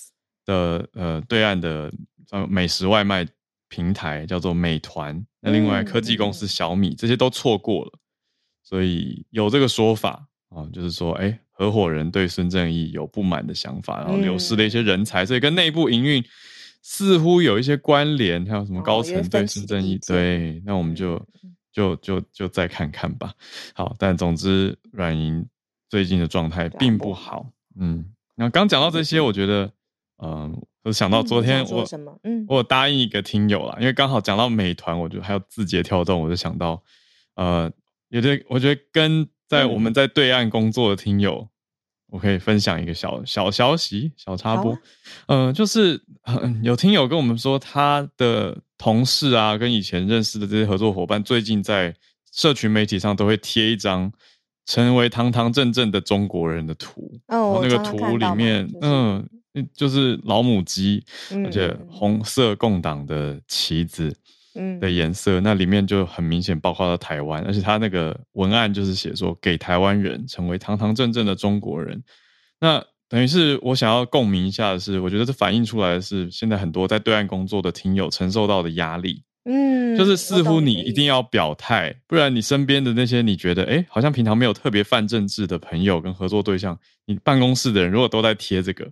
[0.45, 1.91] 的呃对岸的
[2.32, 3.28] 呃美食外卖
[3.67, 7.91] 平台叫做美团，那另外科技公司小米这些都错过了，
[8.63, 16.24] 所以有这个说法啊，就是说哎合伙人对孙正义有不满的想法，然后流失了一些人才，所以跟内部营运。
[16.88, 20.00] 似乎有一些关联，还有什么高层对孙正义？
[20.06, 21.20] 对，那我们就
[21.72, 23.34] 就就就再看看吧。
[23.74, 25.44] 好，但总之软银
[25.89, 27.50] 最近的状态并不好。
[27.80, 29.72] 嗯，那刚讲到这些，我觉得，
[30.24, 31.84] 嗯，我想到昨天我
[32.22, 36.84] 嗯，我答应一个听友了，因为刚好讲到美团，我就还有字节跳动，我就想到，
[37.34, 37.72] 呃，
[38.10, 41.47] 有的我觉得跟在我们在对岸工作的听友。
[42.10, 44.77] 我可以分享一个小小消息、小插播，
[45.25, 45.99] 嗯，就是
[46.63, 51.93] 有听友跟我们说，他的同事啊，跟以前认识的这些合作伙伴，最近在
[52.31, 54.10] 社群媒体上都会贴一张
[54.65, 59.27] 成为堂堂正正的中国人的图，哦，那个图里面，嗯，
[59.73, 61.03] 就是老母鸡，
[61.43, 64.15] 而且红色共党的旗子。
[64.80, 72.02] 的颜色，那里面就很明显包括了台湾，而且他那个文案就是写说给台湾人成为堂堂正正的中国人。
[72.60, 79.22] 那等于是我想要共鸣一下的是，我觉得这反映出来的是现在很多在对岸工作的听友承受到的压力。
[79.44, 88.89] 嗯，就是似乎你一定要表态，不然你身边的那些你觉得哎，好像平常没有特别犯政治的朋友跟合作对象，你办公室的人如果都在贴这个，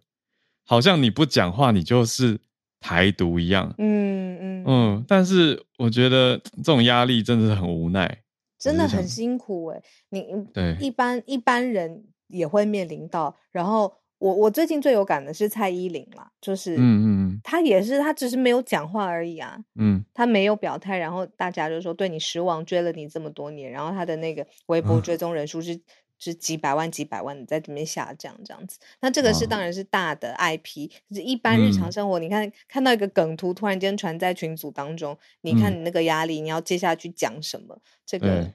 [0.66, 2.40] 好像你不讲话，你就是。
[2.84, 8.20] 台独一样，嗯嗯嗯，但是我觉得这种压力真的是很无奈，
[8.60, 9.82] 真的很辛苦哎。
[10.10, 13.34] 你对一般一般人也会面临到。
[13.54, 25.80] 然后我我最近最有感的是蔡依林啦，就是嗯嗯她，也是她只是没有讲话而已啊，嗯，她没有表态，然后大家就说对你失望，追了你这么多年，然后她的那个微博追踪人数是。
[26.24, 28.80] 是几百万、几百万的在这边下降，这样子。
[29.02, 32.18] 那这个是当然是大的 IP，就是一般日常生活。
[32.18, 37.78] 你看看到一个梗图，突然间传在群组当中，你看你那个压力，你要接下去讲什么？
[38.06, 38.54] 这个，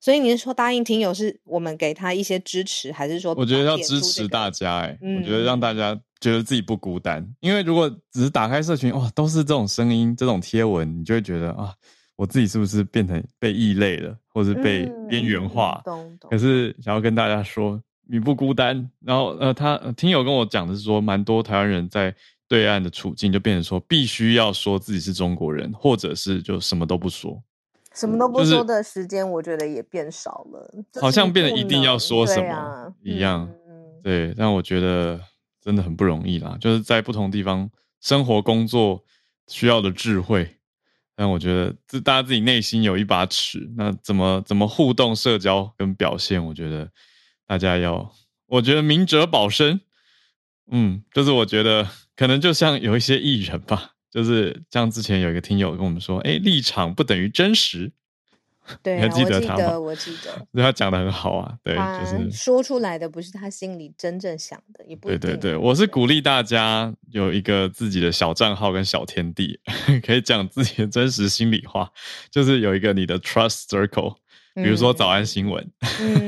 [0.00, 4.78] 所以你是说答应听友是我们给他一些支持，还是说我觉得要支持大家？
[4.80, 7.24] 哎，我觉得让大家觉得自己不孤单。
[7.40, 11.74] 因为如果只是打开社群，哇，都是这种声音、这种贴文，你就会觉得啊。
[12.16, 15.82] 我自己是不是变成被异类了，或者被边缘化？
[16.30, 18.88] 可是想要跟大家说，你不孤单。
[19.00, 22.14] 然后呃，他听友跟我讲的是说，蛮多台湾人在
[22.46, 27.42] 对岸的处境就变成说，必须要说自己是中国人，或者是就什么都不说。
[27.94, 30.84] 什么都不说的时间，我觉得也变少了。
[31.00, 33.48] 好像变得一定要说什么一样。
[34.02, 35.20] 对，但我觉得
[35.60, 39.02] 真的很不容易啦，就是在不同地方生活工作
[39.46, 40.56] 需要的智慧。
[41.16, 46.90] 但我觉得，自大家自己内心有一把尺，那怎么怎么互动、社交跟表现，我觉得
[47.46, 48.12] 大家要，
[48.46, 49.80] 我觉得明哲保身，
[50.70, 57.92] 嗯，就是我觉得可能就像有一些艺人吧，就是像之前有一个听友跟我们说，哎，立场不等于真实。
[58.82, 59.78] 对，还记得他吗？
[59.78, 61.54] 我记得， 对他讲的很好啊。
[61.62, 65.18] 对，就是说出来的不是他心里真正想的，也不对。
[65.18, 69.60] 对对，我是鼓励大家有一个自己的小账号跟小天地，
[70.04, 71.90] 可以讲自己的真实心里话，
[72.30, 74.16] 就是有一个你的 trust circle，
[74.54, 75.70] 比如说早安新闻。
[76.00, 76.26] 嗯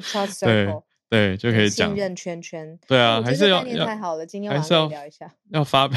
[0.00, 0.82] ，trust circle。
[1.08, 2.76] 对，就可以讲信任圈圈。
[2.88, 5.96] 对啊，还是要太好了，今天晚上聊一下，要发表，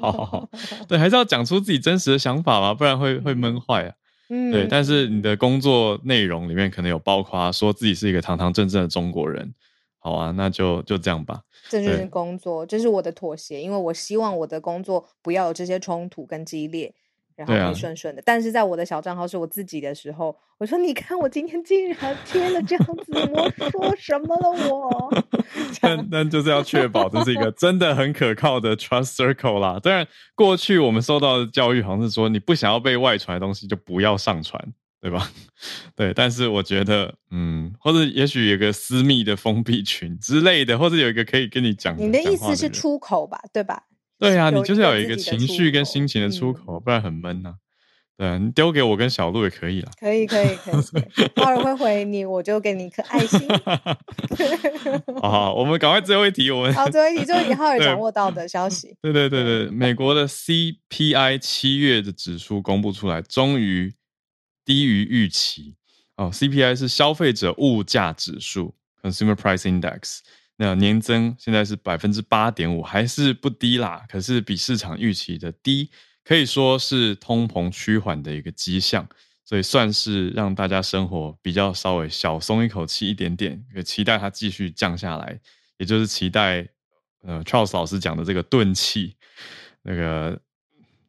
[0.00, 0.48] 好好好，
[0.88, 3.92] 对，还是要讲出自己真实的想法嘛，不然会会闷坏啊。
[4.28, 9.54] 嗯，对，但是你的工作内容里面可能有包括说自己是一个堂堂正正的中国人。
[10.00, 11.42] 好啊，那就就这样吧。
[11.68, 16.94] 这就是工作，这是我的妥协，因为我希望我的工作不要有这些冲突跟激烈，
[17.46, 18.22] 然后可以顺顺的。
[18.24, 24.68] 但是在我的小账号是我自己的时候，我说：“你看，我今天竟然贴了这样子，我说什么了？
[24.68, 25.24] 我。
[25.82, 29.78] ”那那就是要确保这是一个真的很可靠的 trust circle 啦。
[29.82, 34.72] 当然，过去我们受到的教育好像是说，你不想要被外传的东西就不要上传。
[35.00, 35.30] 对吧？
[35.94, 41.96] 对，但是我觉得，嗯，或者也许有个私密的封闭群之类的，或者有一个可以跟你讲。
[41.96, 43.40] 你的意思是出口吧？
[43.52, 43.84] 对吧？
[44.18, 47.54] 对呀，你就是要有一个情绪跟心情的出口，不然很闷呐。
[48.16, 49.90] 对，你丢给我跟小鹿也可以啦。
[50.00, 50.74] 可以，可以，可以。
[51.36, 53.40] 浩尔会回你，我就给你一颗爱心。
[55.22, 56.50] 好，我们赶快最后一题。
[56.50, 58.96] 我们好，最后一题就是以浩尔 掌握到的消息。
[59.02, 63.94] 对对对对，美国的 CPI 七月的指数公布出来，终于。
[64.64, 65.76] 低于预期
[66.16, 70.18] 哦，CPI 是消费者物价指数 （Consumer Price Index），
[70.60, 74.04] 那年增现在是百分之八点五，还是不低啦。
[74.08, 75.88] 可是比市场预期的低，
[76.22, 79.08] 可以说是通膨趋缓的一个迹象，
[79.44, 85.40] 所以算是让大家生活比较稍微小松一口气一点点，也期待它继续降下来，
[85.78, 86.68] 也就是期待
[87.22, 89.16] 呃 Charles 老师讲的这个钝器，
[89.82, 90.40] 那个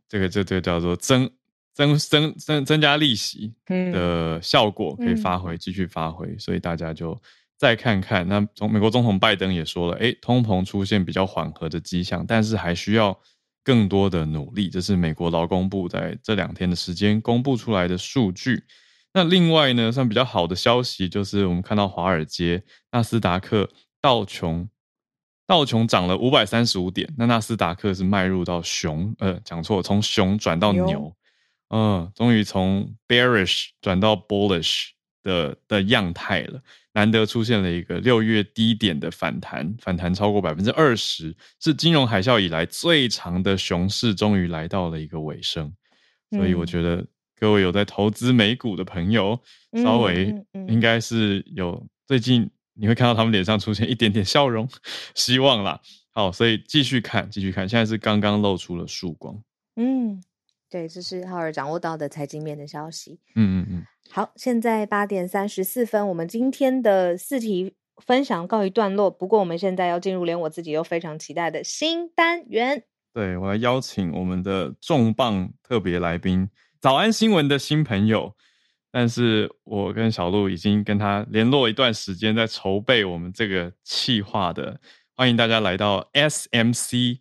[0.08, 1.30] 这个这这叫做增。
[1.72, 7.18] 增增增增加利息的效果可以发挥，继续发挥，所以大家就
[7.60, 8.26] 再看看。
[8.30, 13.20] 那从美国总统拜登也说了，哎，通膨出现比较缓和的迹象，但是还需要
[13.64, 14.70] 更多的努力。
[14.70, 18.64] 这是美国劳工部在这两天的时间公布出来的数据。
[19.14, 23.70] 那另外呢，算比较好的消息就是，我们看到华尔街纳斯达克
[24.02, 24.70] 道琼
[25.46, 31.14] 道琼涨了五百三十五点，那纳斯达克是迈入到熊，呃，讲错，从熊转到牛。
[31.70, 34.90] 嗯，终于从 bearish 转到 bullish
[35.24, 36.62] 的的样态了，
[36.94, 45.74] 难得出现了一个六月低点的反弹，反弹超过百分之二十，是金融海啸以来最长的熊市，终于来到了一个尾声。
[46.32, 47.06] 所以我觉得
[47.40, 49.40] 各位有在投资美股的朋友，
[49.84, 50.34] 稍微
[50.68, 54.70] 应该是有最近你会看到他们脸上出现一点点笑容，
[55.16, 55.82] 希望啦。
[56.12, 59.42] 好，所以继续看，继续看，现在是刚刚露出了曙光。
[59.76, 60.22] 嗯。
[60.70, 63.20] 对，这是浩尔掌握到的财经面的消息。
[63.36, 63.86] 嗯嗯嗯。
[64.12, 69.10] 好，现在八点三十四分，我们今天的四题分享告一段落。
[69.10, 72.84] 不过，我们现在要进入连我自己都非常期待的新单元。
[73.14, 76.48] 对我来邀请我们的重磅特别来宾，
[76.80, 78.36] 早安新闻的新朋友。
[78.92, 84.80] 但是我跟小鹿已经跟他联络一段时间，在筹备我们这个企划的。
[85.16, 87.20] 欢迎大家来到 SMC。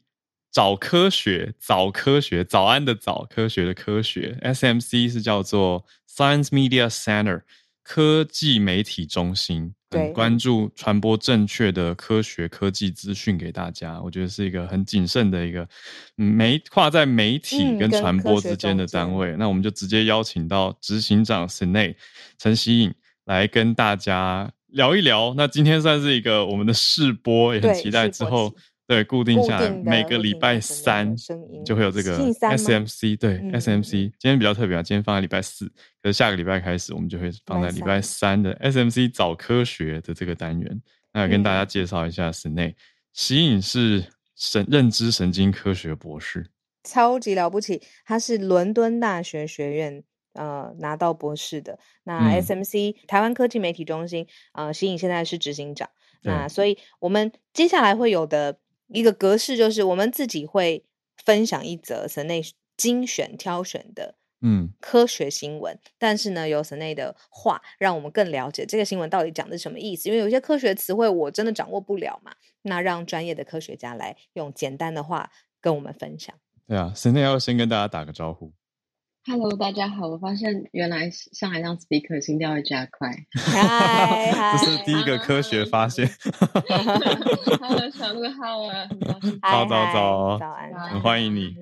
[0.58, 7.42] 早科学，早科学，早安的早，科学的科学，SMC 是叫做 Science Media Center
[7.84, 14.02] 科技媒体中心，很，关注传播正确的科学科技资讯给大家。
[14.02, 15.64] 我觉得是一个很谨慎的一个
[16.16, 19.36] 媒跨在媒体跟传播之间的单位。
[19.38, 21.96] 那我们就直接邀请到执行长 s n a
[22.36, 22.92] 陈希颖
[23.26, 25.34] 来跟大家聊一聊。
[25.36, 28.52] 那今天算是一个我们的试播，也很期待之后。
[28.88, 31.14] 对，固定下来，每个礼拜三
[31.62, 33.18] 就会有这个 SMC。
[33.18, 35.66] 对，SMC 今天比较特别啊，今天放在礼拜四，
[36.03, 40.81] 可是下个礼拜开始，我们就会放在礼拜三的 SMC 早科学的这个单元。
[41.12, 42.74] 那跟大家介绍一下，室内
[43.12, 44.03] 吸引是
[44.35, 46.46] 神认知神经科学博士，
[46.83, 51.79] 超级了不起，他是伦敦大学学院呃拿到博士的。
[52.05, 55.90] 那 SMC 台湾科技媒体中心呃，吸引现在是执行长。
[56.22, 58.59] 那所以我们接下来会有的。
[58.88, 60.85] 一个格式就是我们自己会
[61.24, 62.42] 分享一则神内
[62.77, 70.09] 精选挑选的嗯科学新闻，但是呢，有神内的话让我们更了解这个新闻到底讲的什么意思。
[70.09, 76.35] 因为有些科学词汇我真的掌握不了嘛，那让专业的科学家来用简单的话跟我们分享。
[76.66, 78.53] 对啊，神内要先跟大家打个招呼。
[79.30, 80.08] Hello，大家好！
[80.08, 83.10] 我发现原来上海让 speaker 心跳会加快。
[83.34, 86.08] 嗨， 这是第一个科学发现。
[87.60, 88.88] Hello，小鹿好啊，
[89.42, 91.54] 早早早，早安，很欢迎你。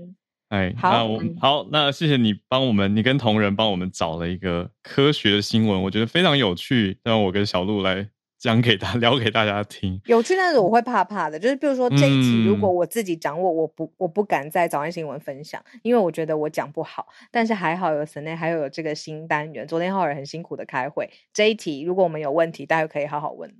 [0.50, 8.08] 哎，那我好，那谢谢你帮我们，你跟同仁帮我们找了一个科学的新闻，我觉得非常有趣，让我跟小鹿来。
[8.38, 11.38] 讲给他 聊给大家听，有趣，但是我会怕怕的。
[11.38, 17.08] 就是比如说这一集，如果我自己掌握，我不我不敢在早安新闻分享，因为我觉得我讲不好。
[17.30, 19.66] 但是还好有神内，还有有这个新单元。
[19.66, 23.52] 昨天浩尔很辛苦的开会，这一题如果我们有问题，大家可以好好问。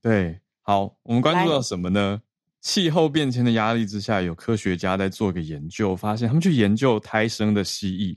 [0.00, 2.22] 对，好，我们关注到什么呢？
[2.62, 8.16] 气候变迁的压力之下，有科学家在做一个研究，发现他们去研究胎生的蜥蜴，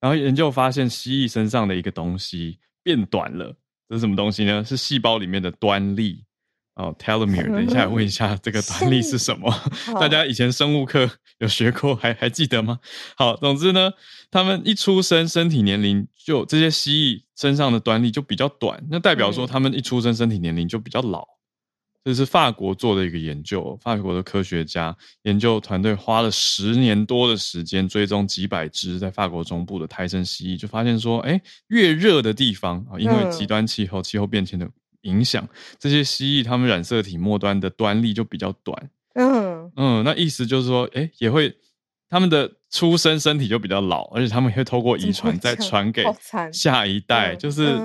[0.00, 3.56] 然后研究发现蜥蜴身上的一个东西变短了，
[3.88, 4.64] 这是什么东西呢？
[4.64, 6.24] 是细胞里面的端粒
[6.74, 7.50] 哦，telomere。
[7.52, 9.52] 等一下问一下这个端粒是什么？
[10.00, 12.78] 大家以前生物课有学过，还还记得吗？
[13.16, 13.92] 好，总之呢，
[14.30, 21.33] 他们一出生身体年龄就这些蜥蜴身上的端粒就比较短，那代表说嗯他们一出生身体年龄就比较老。
[22.04, 34.68] 这是法国做的一个研究，法国的科学家研究团队花了十年多的时间追踪几百只在法国中部的胎生蜥蜴，就发现说，哎，越热的地方啊，因为嗯极端气候、气候变迁的
[35.02, 35.48] 影响，
[35.78, 38.90] 这些蜥蜴它们染色体末端的端粒就比较短。
[39.14, 41.56] 嗯，嗯，那意思就是说，哎，也会
[42.10, 46.04] 它们的出生身体就比较老，而且他们会透过遗传再传给
[46.52, 47.78] 下一代，嗯就是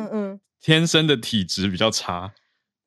[0.60, 2.34] 天生的体质比较差，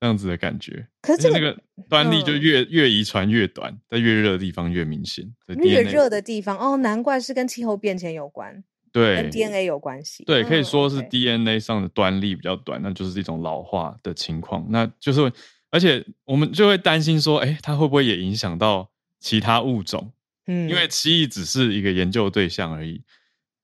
[0.02, 0.84] 这样子的感觉。
[1.00, 1.56] 可是这个那个
[1.88, 5.24] 端粒就嗯越、越遗传越短，在越热的地方越明显。
[5.46, 10.24] 越热的地方哦，难怪是跟气候变迁有关，对跟 DNA 有关系。
[10.24, 14.66] 对，可以嗯说是 DNA 上的端粒比较短，那就是一种老化的情况。
[14.70, 15.32] 那就是，
[15.70, 18.90] 而且我们就会担心说，哎，它会不会也影响到
[19.20, 20.12] 其他物种？
[20.48, 23.00] 嗯，因为蜥蜴只是一个研究对象而已。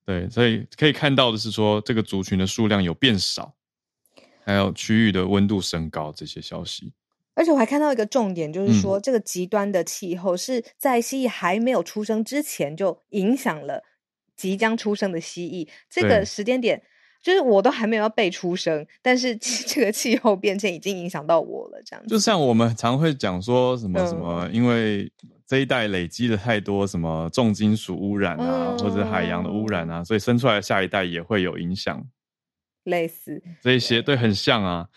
[0.07, 3.53] 对，所以可以看到的是说，这个族群的数量有变少，
[4.49, 6.95] 还有区域的温度升高这些消息。
[7.35, 13.85] 而且我还看到一个重点，就是嗯说、这个极端的气候是在蜥蜴还没有出生之前就影响了
[14.35, 15.69] 即将出生的蜥蜴。
[15.91, 16.83] 这对个时间点，
[17.23, 22.09] 就是我都还没有要被出生，但是 这个气候变迁已经影响到我了，这样子。
[22.09, 25.13] 就像我们常会讲说什么嗯什么，因为
[25.47, 32.05] 这一代累积了太多什么重金属污染啊，或者海洋的污染啊，所以生出来的下一代也会有影响。
[32.89, 34.89] 类似，这一些对很像啊，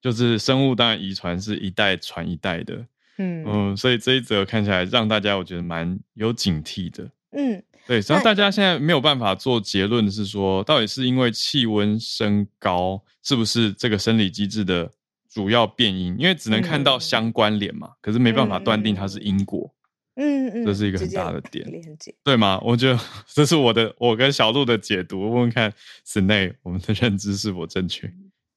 [0.00, 2.86] 就是生物当然遗传是一代传一代的，
[3.18, 7.10] 嗯嗯，所以这一则看起来让大家我觉得蛮有警惕的。
[7.32, 14.90] 嗯对，然后那大家现在没有办法做结论，是说到底是因为气温升高，是不是这个生理机制的
[15.30, 16.16] 主要变因？
[16.18, 19.72] 因为只能看到嗯相关联嘛，可是没办法断定它是因果，
[20.16, 21.64] 嗯嗯，这是一个很大的点。
[22.24, 22.60] 对吗？
[22.64, 22.98] 我觉得
[23.28, 25.72] 这是我的我跟小鹿的解读，问问看
[26.16, 28.10] n a 我们的认知是否正确？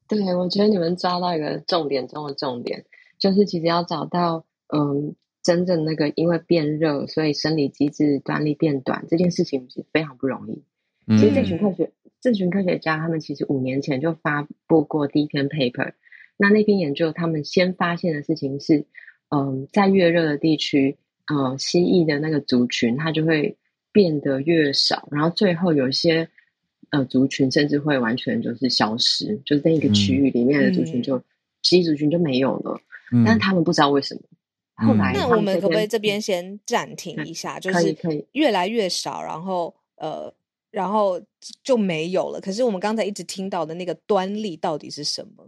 [0.08, 2.86] 对，我觉得你们抓到一个重点中的重点，
[3.20, 10.64] 就是其实要找到嗯，真正那个因为变热，所以生理机制端粒变短这件事情是非常不容易。
[11.18, 11.92] 其实这群科学
[12.22, 15.94] 这群科学家他们其实五年前就发布过第一篇 paper，
[16.38, 18.86] 那那篇研究他们先发现的事情是，
[19.30, 20.98] 嗯，在越热的地区，
[21.30, 23.56] 呃，蜥蜴的那个族群它就会
[23.92, 26.28] 变得越少，然后最后有一些
[26.90, 31.22] 呃族群甚至会完全就是消失，就是在一个区域里面的族群就、
[31.62, 34.22] 蜥蜴族群就没有了，嗯但是他们不知道为什么。
[34.88, 37.60] 后来那我们可不可以这边先暂停一下？
[37.60, 40.34] 就是可以越来越少，然后呃，
[40.72, 41.22] 然后
[41.64, 42.40] 就没有了。
[42.40, 45.46] 可是我们刚才一直听到的那个端粒到底是什么？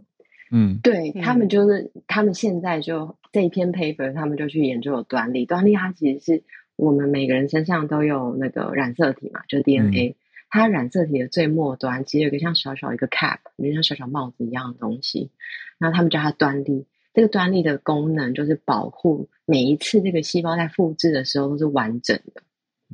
[0.54, 5.46] 嗯对他们嗯就是，他们现在就这一篇 paper，他们就去研究了端粒。
[5.46, 6.44] 端粒它其实是
[6.76, 10.16] 我们每个人身上都有那个染色体嘛，就是 DNA。
[10.50, 15.30] 它染色体的最末端其实有一个像小小一个 cap，有点像小小帽子一样的东西。
[15.78, 16.86] 然后他们叫它端粒。
[17.14, 22.42] 这个端粒的功能就是保护每一次这个细胞在复制的时候都是完整的。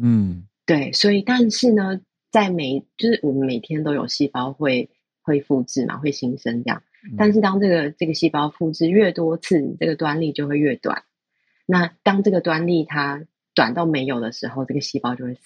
[0.01, 2.01] 嗯对，所以但是呢，
[2.31, 4.91] 在每就是我们每天都有细胞会
[5.23, 6.83] 会复制嘛，会新生这样。
[7.16, 11.03] 但是当这个这个细胞复制越多次，这个端粒就会越短。
[11.66, 13.24] 那当这个端粒它
[13.55, 15.40] 短到没有的时候，这个细胞就会死，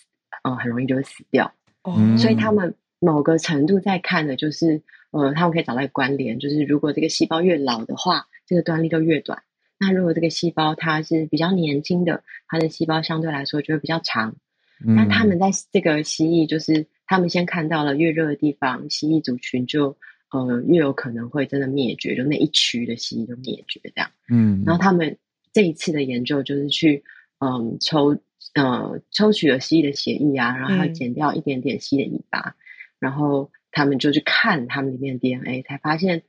[0.45, 1.53] 呃，很容易就会死掉。
[1.83, 9.43] 哦嗯所以他们某个程度在看的就是，呃，他们可以找到一个关联，就是如果这个细胞越老的话，这个端粒就越短。
[9.79, 14.37] 那如果这个细胞它是比较年轻的，它的细胞相对来说就会比较长。
[14.85, 19.97] 嗯那他们在这个蜥蜴，就是他们先看到了越热的地方，蜥蜴族群就
[20.33, 24.11] 呃越有可能会真的灭绝，就那一区的蜥蜴就灭绝这样。
[24.29, 25.19] 嗯，然后他们
[25.53, 27.05] 这一次的研究就是去
[27.39, 28.19] 嗯抽
[28.55, 32.57] 呃抽取了蜥蜴的血液啊，然后剪掉一点点蜥蜴的尾巴，
[32.99, 36.23] 然后他们就去看他们里面的 DNA，才发现，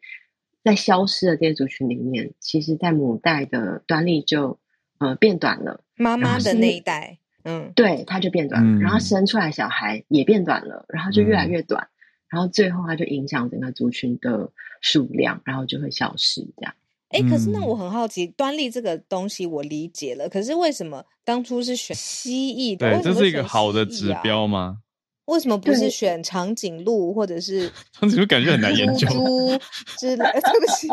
[0.64, 4.60] 在消失的这些族群里面，其实在母带的端粒就
[4.98, 5.84] 呃变短了。
[5.96, 7.72] 妈妈的那一代，嗯。
[7.76, 9.02] 对，它就变短了，然后嗯。
[9.02, 11.50] 生出来小孩也变短了，然后就越来嗯。
[11.52, 11.88] 越短，
[12.34, 14.50] 然后最后它就影响整个族群的
[14.82, 16.74] 数量，然后就会消失这样。
[17.10, 22.90] 哎，可是那嗯我很好奇，端粒这个东西我理解了，可是为什么当初是选蜥蜴的？
[22.90, 24.80] 对，这是一个好的指标吗？
[25.26, 29.52] 为什么不是对选长颈鹿或者是 长颈鹿感觉很难研究，猪
[30.00, 30.26] 之类？
[30.34, 30.88] 对不起，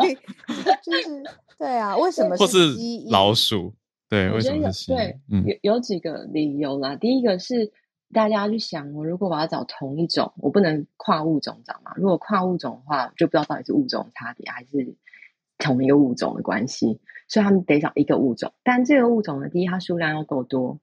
[0.83, 1.23] 就是
[1.57, 2.75] 对啊，为什么或是
[3.09, 3.73] 老鼠？
[4.07, 6.95] 对，为我觉得有什么是蜥蜴有有几个理由啦。
[6.95, 7.71] 第一个是
[8.13, 11.93] 大家去想，我如果我要找同一种，我不能跨物种找嘛。
[11.95, 14.95] 如果跨物种的话，就不知道到底是物种差别还是
[15.57, 18.53] 同一个物种的关系，所以他们得找一个物种。
[18.63, 20.79] 但这个物种呢，第一它数量要够多，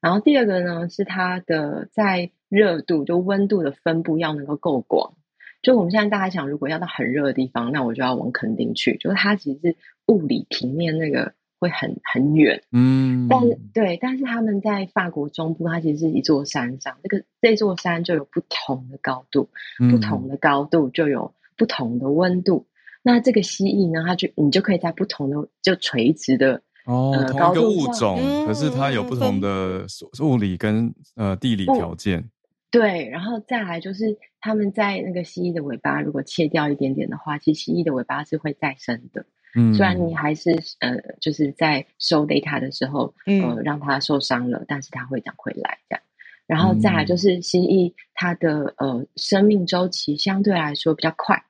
[0.00, 5.14] 然后第二个呢是它的在热度就温度的分布要能够够广。
[5.62, 12.60] 就我们现在大家想，如果要到很热的地方，那我就要往垦丁去，就是它其实是物理平面那个会很很远。
[12.72, 13.40] 嗯，但
[13.72, 19.50] 对，但是他们在法国中部，它其实是一座山上，这个这座山就有不同的高度，
[19.92, 22.66] 不同的高度就有不同的温度。
[23.02, 27.60] 那这个蜥蜴呢，它就你就可以在不同的就垂直的哦，呃同一个高度
[27.92, 29.86] 上物种，可是它有不同嗯的
[30.22, 32.24] 物理跟呃地理条件。
[32.70, 39.26] 对，然后再来就是他们在那个蜥蜴的尾巴如果切掉一点点的话，其实蜥蜴的尾巴是会再生的。
[39.54, 43.42] 嗯，虽然你还是呃就是在收 data 的时候，嗯。
[43.42, 46.02] 呃让它受伤了，但是它会长回来这样。
[46.46, 51.44] 然后再来就是蜥蜴，它的呃生命周期相对来说比较快，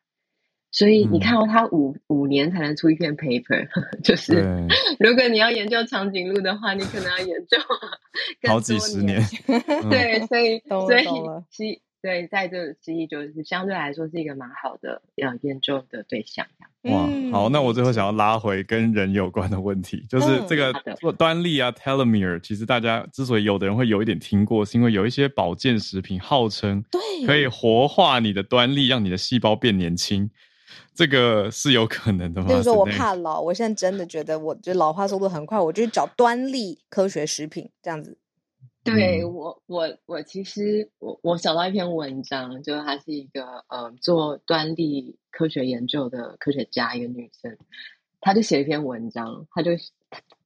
[0.71, 3.67] 所以你看到它五五年才能出一篇 paper，
[4.05, 4.35] 就是，
[4.99, 7.57] 如果你要研究长颈鹿的话，你可能要研究
[8.49, 9.23] 好几十年。
[9.49, 11.45] 嗯对，所以所以懂
[12.03, 16.47] 对在这个蜥蜴就是相对来说是一个蛮好的呃研究的对象。
[16.85, 30.31] 哇，嗯好，那我最后想要拉回跟人有关的问题，就是嗯这个做端粒啊，telomere，其实大家之所以有的人会有一点听过，是因为有一些保健食品号称对可以活化你的端粒，让你的细胞变年轻，
[30.95, 32.49] 这个是有可能的吗？
[32.49, 38.17] 就是说我怕老，我现在真的觉得我就老化速度很快，我就去找端粒科学食品这样子。
[38.85, 39.33] 对嗯。
[39.33, 47.57] 我，我我其实我我找到一篇文章，就是她是一个呃做端粒科学研究的科学家，一个女生，
[48.21, 49.73] 她就写一篇文章，她就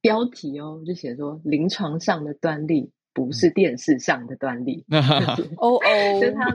[0.00, 6.50] 标题哦就写说临床上的端粒不是电视上的端粒， 就是哦哦，就是她，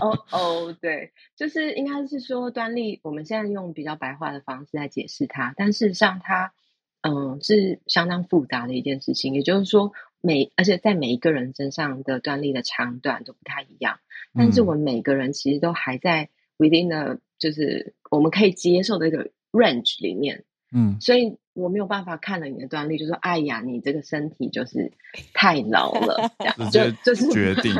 [0.00, 6.52] 哦哦，对，就是应该是说端粒，我们现在用比较白话的方式来解释它，但事实上它，
[7.02, 9.34] 嗯、是相当复杂的一件事情。
[9.34, 9.92] 也就是说，
[10.26, 14.00] 每而且在每一个人身上的端粒的长短都不太一样，
[14.34, 14.66] 但是嗯。
[14.66, 21.00] 我们每个人其实都还在 within the 就是我们可以接受的一个 range 里面，嗯。
[21.00, 24.92] 所以我没有办法看了你的端粒就说，哎呀，你这个身体就是
[25.32, 26.30] 太老了，
[26.70, 27.72] 这样就就是 决定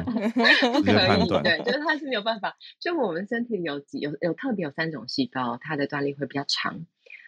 [0.73, 2.57] 不可以，判断对，就是他是没有办法。
[2.81, 6.87] 就我们身体里有几有有特别有三种细胞，它的端粒会比较长，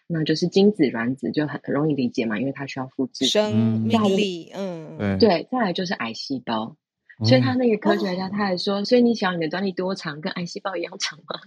[0.09, 3.27] 那就是精子、卵子，就很很容易理解嘛，因为它需要复制。
[3.27, 6.77] 生嗯命力，嗯，对对，再来就是癌细胞，
[7.25, 11.41] 所以他嗯那个科学家他还说，所以你想你的端粒多长，跟癌细胞一样长吗？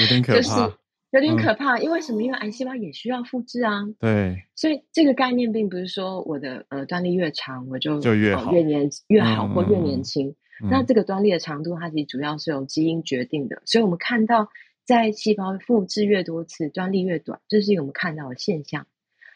[0.00, 0.78] 有点可就是怕，
[1.12, 2.22] 有点嗯可怕，因为什么？
[2.22, 3.84] 因为癌细胞也需要复制啊。
[3.98, 10.34] 对，所以这个概念并不是说我的呃端粒越长，我就就越好呃越年越好或越嗯嗯嗯年轻。
[10.70, 13.62] 那嗯这个端粒的长度，它其实主要是由基因决定的。
[13.64, 14.48] 所以我们看到，
[14.84, 18.86] 在细胞复制越多次，端粒越短，这是一个我们看到的现象。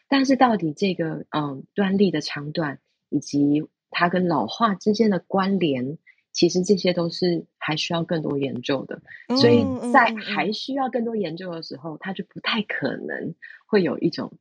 [0.09, 2.79] 但是到底这个嗯端粒的长短
[3.09, 5.99] 以及它跟老化之间的关联，
[6.33, 9.01] 其实这些都是还需要更多研究的。
[9.37, 13.35] 所以在还需要更多研究的时候，它就不太可能
[13.67, 14.33] 会有一种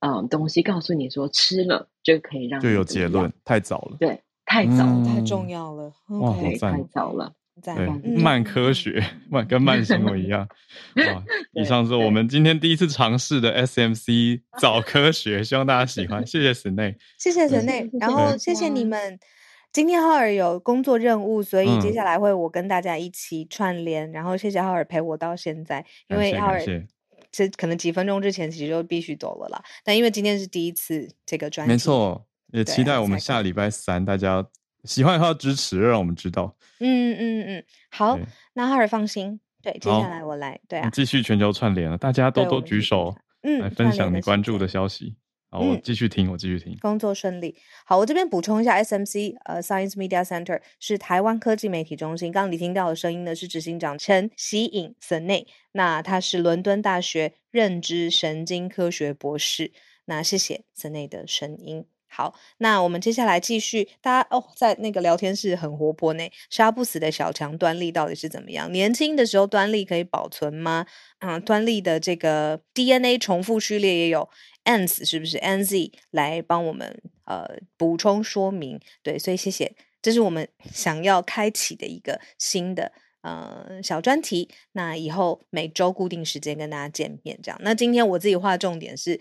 [0.00, 3.96] 嗯东西告诉你说吃了就可以让就有结论，太早了。
[4.00, 5.92] 对，太早了，太嗯重要了。
[6.20, 7.34] 哇太早了。
[7.60, 10.48] 赞对，嗯慢科学，慢跟慢新闻一样。
[10.96, 11.22] 哇，
[11.52, 16.26] 以上是我们今天第一次尝试的 SMC 早科学，希望大家喜欢。
[16.26, 16.96] 谢谢 Snay。
[17.18, 19.18] 谢谢陈谢内谢，然后谢谢你们。
[19.72, 24.12] 今天浩尔有工作任务，所以接嗯下来会我跟大家一起串联。
[24.12, 26.60] 然后谢谢浩尔陪我到现在，因为浩尔
[27.30, 29.62] 这可能几分钟之前其实就必须走了啦。
[29.82, 34.46] 但因为今天是第一次这个专题，没，错，也期待我们下礼拜三大家
[34.84, 36.56] 喜欢的话要支持，让我们知道。
[36.80, 38.18] 嗯嗯嗯，好，
[38.54, 45.14] 那哈尔放心，对，接下来我来，对啊继续全球串联了，大家多多举手嗯来分享你关注的消息。
[45.50, 46.76] 好，我嗯继续听，我继续听。
[46.80, 47.54] 工作顺利。
[47.84, 52.32] 好，我这边补充一下，SMC 呃 Science Media Center 是台湾科技媒体中心。
[52.32, 59.72] 刚刚你听到的声音呢是执行长陈喜颖 s n a 那他是伦敦大学认知神经科学博士。
[60.06, 61.84] 那谢谢 s n 的声音。
[62.14, 66.22] 好，那我们接下来继续，大家哦，在那个聊天室很活泼呢。
[66.50, 68.70] 杀不死的小强端粒到底是怎么样？
[68.70, 70.84] 年轻的时候端粒可以保存吗？
[71.20, 74.28] 嗯，端粒的这个 DNA 重复序列也有
[74.64, 77.48] ANS 是不是 NZ 来帮我们呃
[77.78, 78.78] 补充说明？
[79.02, 82.92] 对，所以谢谢这是我们 想要开启的一个新的
[83.22, 84.50] 呃小专题。
[84.72, 87.58] 那以后每周固定时间跟大家见面，这样。
[87.62, 89.18] 那今天我自己画重点是。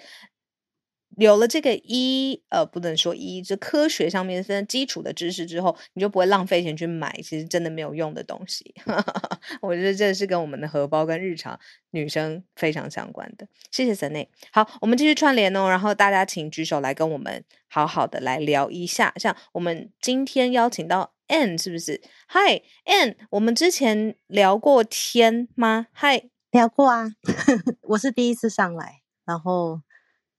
[1.17, 8.73] 有了这个一呃，不能说一，这科学上面分基础的知识之后，你就不会浪费钱去买其实真的没有用的东西。
[9.61, 11.59] 我觉得这是跟我们的荷包跟日常
[11.91, 13.47] 女生非常相关的。
[13.71, 14.27] 谢谢 Sunny。
[14.51, 19.13] 好，我们继续串联哦，然后大家请举手来跟我们好好的来聊一下。
[19.17, 27.11] 像我们今天邀请到 Ann 是不是？Hi Ann，我们之前聊过天吗？Hi，聊过啊，
[27.89, 29.81] 我是第一次上来，然后。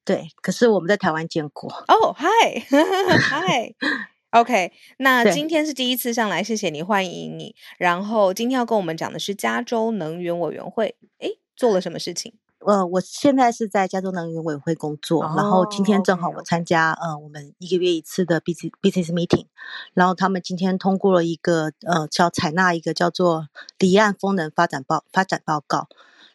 [0.04, 2.12] 对，可是我们在台湾见过哦。
[2.18, 3.72] Hi，Hi，OK。
[4.98, 7.54] 那今天是第一次上来，谢谢你，欢迎你。
[7.78, 12.34] 然后今天要跟我们讲的是加州能源委员会，诶，做了什么事情？
[12.64, 19.46] 呃，我现在是在加州能源委员会工作，然后今天正好我参加呃我们一个月一次的 business business meeting，
[19.94, 23.48] 然后他们今天通过了一个呃叫采纳一个叫做
[23.78, 25.88] 离岸风能发展报发展报告。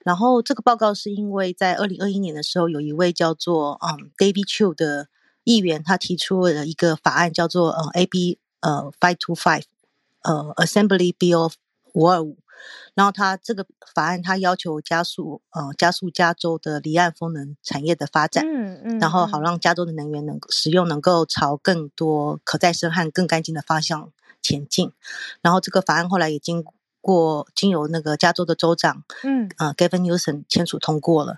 [0.08, 5.10] 然后这个报告是因为在二零二一年的时候，有一位叫做嗯 David Chu 的
[5.43, 9.64] 议员，他提出了一个法案，叫做呃 AB 呃 Five to Five
[10.24, 11.51] 呃 Assembly Bill
[11.91, 12.38] 五二五。
[12.95, 24.10] 然后他这个法案，他要求加速呃加速加州的离岸风能产业的发展，嗯嗯，然后好让加州的能源能使用能够朝更多可再生和更干净的方向
[24.41, 24.93] 前进。
[25.41, 26.64] 然后这个法案后来也经。
[27.08, 31.38] 过经由那个加州的州长，嗯，呃，Gavin Newsom 签署通过了，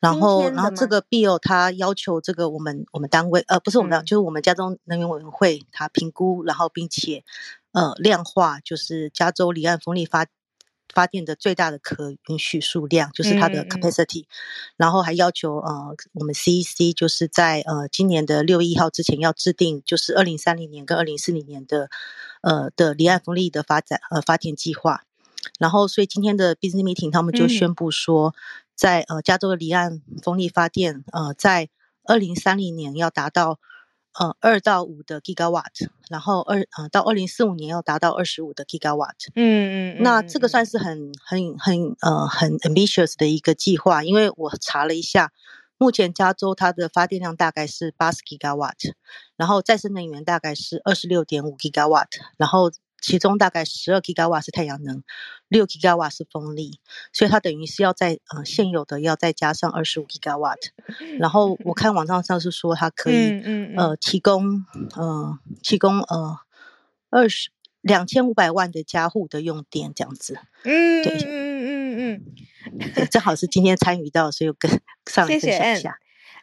[0.00, 7.24] 然后，然后这个 bill 他要求这个我们我们单位，呃，不是我们，就是我们加州能源委员会，他评估，然后并且
[7.72, 10.26] 呃量化，就是加州离岸风力发
[10.94, 14.24] 发电的最大的可允许数量，就是它的 capacity，
[14.78, 21.90] 然后还要求呃我们 CEC 就是在呃今年的六月一号之前要制定，就是二零三零年跟二零四零年的。
[22.42, 25.04] 呃的离岸风力的发展呃发电计划，
[25.58, 28.34] 然后所以今天的 business meeting 他们就宣布说，
[28.74, 31.70] 在呃加州的离岸风力发电呃在
[32.04, 33.58] 二零三零年要达到
[34.12, 39.30] 呃二到五的 gigawatt，然后二呃到二零四五年要达到二十五的 gigawatt。
[39.34, 45.32] 嗯嗯，那这个算是很很很呃很 ambitious 的一个计划，因为我查了一下。
[45.82, 48.92] 目前加州它的发电量大概是八十 gigawatt，
[49.36, 52.06] 然后再生能源大概是二十六点五 gigawatt，
[52.36, 52.70] 然后
[53.00, 55.02] 其中大概十二 gigawatt 是太阳能，
[55.48, 56.78] 六 gigawatt 是风力，
[57.12, 60.68] 所以它等于是要在呃现有的要再加上二十五 gigawatt，
[61.18, 63.42] 然后我看网站上是说它可以
[63.76, 64.64] 呃提供
[64.94, 66.38] 呃提供呃
[67.10, 72.24] 二十两千五百万的家户的用电这样子，嗯，对，嗯嗯嗯嗯，
[73.10, 74.70] 正好是今天参与到，所以我跟
[75.10, 75.96] 上来分享一下。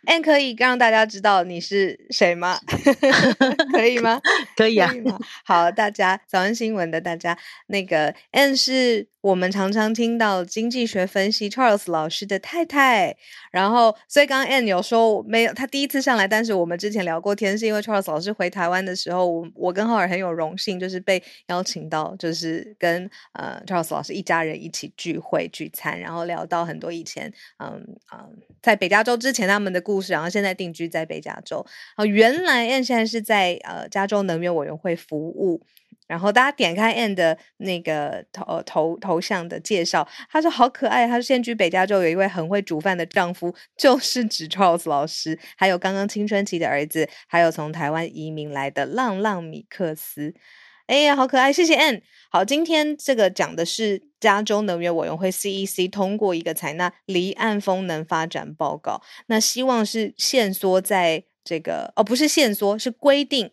[0.05, 2.57] N 可以让大家知道你是谁吗？
[3.73, 4.21] 可以吗？
[4.55, 4.89] 可以啊。
[5.43, 9.07] 好，大家早安新闻的大家，那个 N 是。
[9.21, 13.17] 我们常常听到经济学分析 Charles 老师的太太，
[13.51, 31.65] 然后所以刚刚 Anne 有说没有他第一次上来，但是我们之前聊过天，是因为 Charles 老师回台湾的时候，我我跟浩尔很有荣幸，就是被邀请到，就是跟呃 Charles 老师一家人一起聚会聚餐，然后聊到很多以前嗯嗯在北加州之前他们的故事，然后现在定居在北加州，
[31.95, 35.61] 啊原来 Anne 现在是在呃加州能源委员会服务。
[36.07, 41.07] 然后大家点开 Anne 的那个头头头像的介绍，他说好可爱。
[41.07, 50.33] 他说现居北加州有一位很会煮饭的丈夫，就是指 Charles 老师，还有刚刚青春期的儿子，还有从台湾移民来的浪浪米克斯。
[50.87, 51.53] 哎呀，好可爱！
[51.53, 52.01] 谢谢 Anne。
[52.31, 63.51] 好，今天这个讲的是加州能源委员会 CEC 通过一个采纳离岸风能发展报告，那希望是限缩在这个哦，不是限缩，是规定。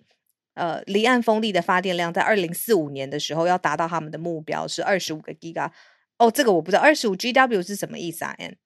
[0.56, 5.70] 呃，离岸风力的发电量在二零四五年的时候要达到他们的目标是二十五个 Giga。
[6.18, 8.56] 哦，这个我不知道，二十五 GW 是什么意思啊？N，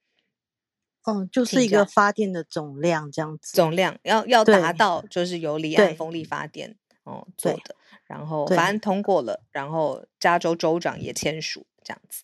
[1.04, 3.56] 嗯，就是一个发电的总量这样子。
[3.56, 7.74] 总量要要达到，就是由离岸风力发电哦做的。
[8.06, 12.22] 然后法案通过了，然后加州州长也签署这样子。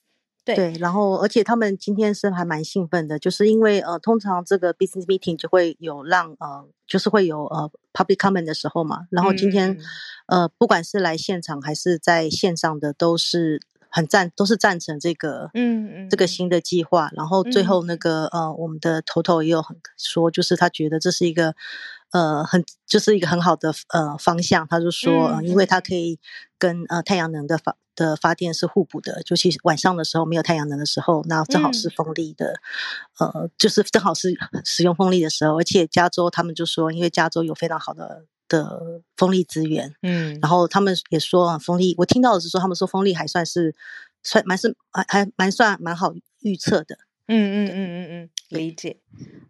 [0.55, 9.07] 对，然后而且他们今天是还蛮兴奋的，就是因为呃，通常这个 business meeting 就会有让呃，就是会有呃 public comment 的时候嘛。
[9.11, 9.77] 然后今天
[10.27, 17.11] 呃，不管是来现场还是在线上的，都是很赞，都是赞成这个嗯嗯这个新的计划。
[17.17, 21.55] 然后最后那个呃，我们的头头也有很说，就是他觉得这是一个
[22.13, 24.67] 呃很就是一个很好的呃方向。
[24.69, 26.19] 他就说，因为它可以
[26.59, 32.61] 跟呃太阳能的发的发电是互补的，尤其晚上的时候没有太阳能的时候，那正好是风力的，
[33.19, 35.59] 呃，就是正好是使用风力的时候。
[35.59, 39.95] 而且加州他们就说，因为加州有非常好的的风力资源。
[40.03, 43.75] 嗯，然后他们也说啊，风力，我听到的是说，他们说风力还算是
[44.23, 46.99] 算蛮是还还蛮算蛮好预测的。
[47.29, 49.01] 嗯嗯嗯嗯嗯，理解。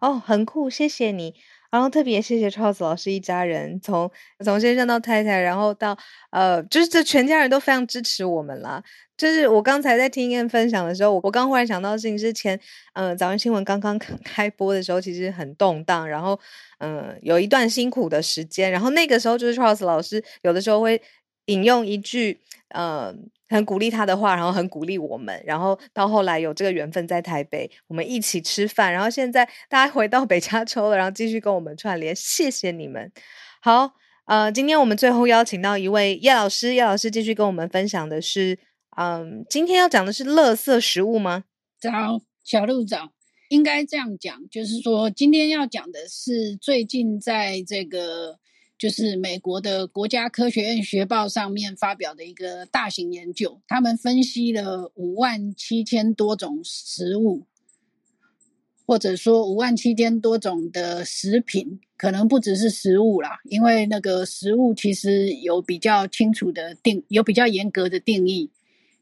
[0.00, 1.34] 哦，很酷，谢谢你。
[1.76, 4.10] 然后特别谢谢 Charles 老师一家人，从
[4.42, 5.94] 从先生到太太，然后到
[6.30, 8.82] 呃，就是这全家人都非常支持我们啦。
[9.14, 12.58] 就是我刚才在听燕分享的时候，我我刚忽然想到事情是前，
[12.94, 16.40] 嗯，早上新闻刚刚 开播的时候，其实很动荡，然后
[16.78, 21.02] 嗯，有一段辛苦的时间，然后那个时候就是 Charles 老师有的时候会
[21.44, 22.40] 引用一句，
[22.74, 23.28] 嗯。
[23.48, 33.12] 很鼓励他的话，然后很鼓励我们，然后到后来有这个缘分在台北，我们一起吃饭，然后现在大家回到北加州了，然后继续跟我们串联，谢谢你们。
[33.62, 33.92] 好，
[34.26, 38.58] 呃，今天我们最后邀请到一位叶老师，叶老师继续跟我们分享的是，
[38.96, 41.44] 嗯，今天要讲的是垃圾食物吗？
[41.80, 41.92] 早，
[42.44, 43.10] 小鹿早，
[43.50, 48.38] 应该这样讲，就是说今天要讲的是最近在这个。
[48.78, 57.46] 就是美国的国家科学院学报上面发表的一个大型研究，他们分析了五万七千多种食物，
[58.86, 68.50] 或者说五万七千多种的食品，可能不只是食物啦，因为那个食物其实有比较清楚的定，有比较严格的定义。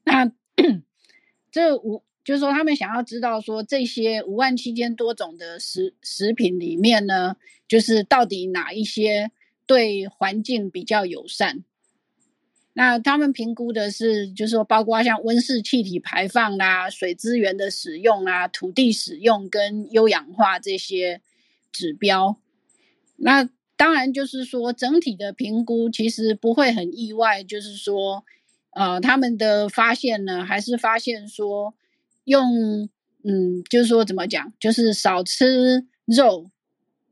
[0.05, 0.31] 那
[1.51, 7.35] 这五就是说，他们想要知道说这些五万七千多种的食食品里面呢，
[7.67, 9.33] 就是到底哪一些。
[9.67, 11.65] 对环境比较友善，
[12.75, 21.21] 那他们评估的是，就是说，包括像温室气体排放啦、水资源的使用啊、土地使用跟优氧化这些
[21.73, 22.37] 指标。
[23.17, 28.25] 那当然就是说，整体的评估其实不会很意外，就是说，
[28.71, 31.75] 呃，他们的发现呢，还是发现说，
[32.25, 32.89] 用，
[33.23, 36.51] 嗯，就是说怎么讲，就是少吃肉。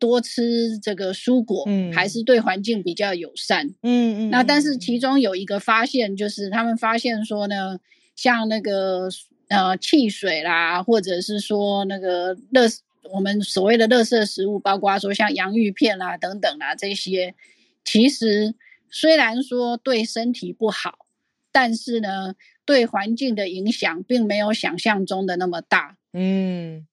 [0.03, 4.31] 多吃这个蔬果，嗯，还是对环境比较友善，嗯嗯。
[4.31, 7.79] 那但是其中有一个发现，就是他们发现说呢，
[8.17, 9.09] 像那个
[9.47, 12.69] 呃汽水啦，或者是说那个乐
[13.13, 17.37] 我们所谓的乐色食物，包括说像洋芋片啦等等啦这些，
[17.85, 18.57] 其实
[18.91, 21.07] 虽然说对身体不好，
[21.53, 22.35] 但是呢，
[22.65, 26.89] 对环境的影响并没有想象中的那么大，嗯。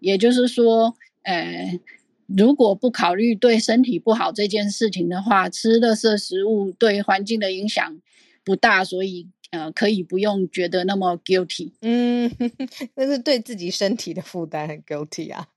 [0.00, 0.94] 也就是说。
[1.28, 1.78] 呃，
[2.26, 8.00] 如果不考虑对身体不好这件事情的话，吃垃圾食物对环境的影响
[8.42, 11.72] 不大，所以呃，可以不用觉得那么 guilty。
[11.82, 12.30] 嗯，
[12.96, 15.48] 那是对自己身体的负担很 guilty 啊。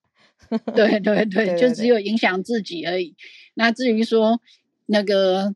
[0.75, 3.15] 对对 对，就只有影响自己而已。
[3.53, 4.41] 那至于说
[4.87, 5.55] 那个，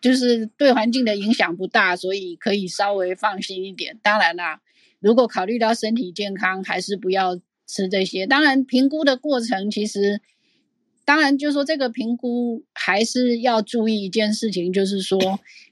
[0.00, 3.98] 就是对环境的影响不大，所以可以稍微放心一点。
[4.02, 4.62] 当然啦，
[4.98, 7.38] 如果考虑到身体健康，还是不要。
[7.66, 10.20] 吃这些，当然评估的过程其实，
[11.04, 15.18] 当然就是说这个评估还是要注意一件事情，就是说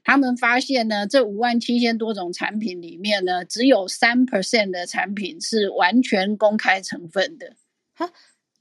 [0.03, 7.55] 他们发现呢，这五万七千多种产品里面呢，只有三 percent 的产品是完全公开成分的，
[7.93, 8.11] 哈，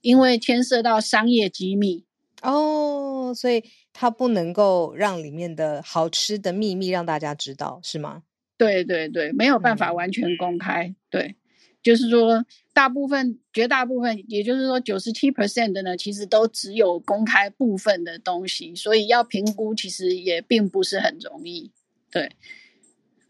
[0.01, 2.05] 因为牵涉到商业机密
[2.43, 8.23] 哦，所以它不能够让里面的好吃的秘密让大家知道，是吗？
[8.59, 11.37] 对对对，没有办法完全公开，对。
[11.83, 12.45] 就是说，
[12.81, 21.71] 大部分、绝大部分，也就是说，九十七 percent 的呢，其实都只有公开部分的东西，所以要评估其实也并不是很容易。
[22.11, 22.33] 对，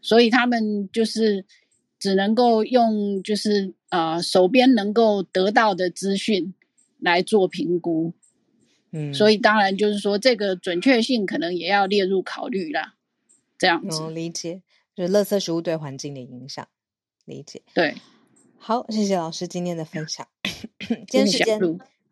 [0.01, 1.43] 所以他们就是
[1.99, 6.53] 只能够用就是呃手边能够得到的资讯
[6.99, 8.13] 来做评估。
[8.91, 12.95] 嗯，所以当然就是说，这个准确性可能也要列入考虑啦。
[13.57, 14.61] 这样子，理解，
[14.95, 16.65] 就是垃圾食物对环境的影响，
[17.25, 17.95] 理解，对。
[18.63, 20.25] 好，谢谢老师今天的分享。
[21.09, 21.59] 今天时间，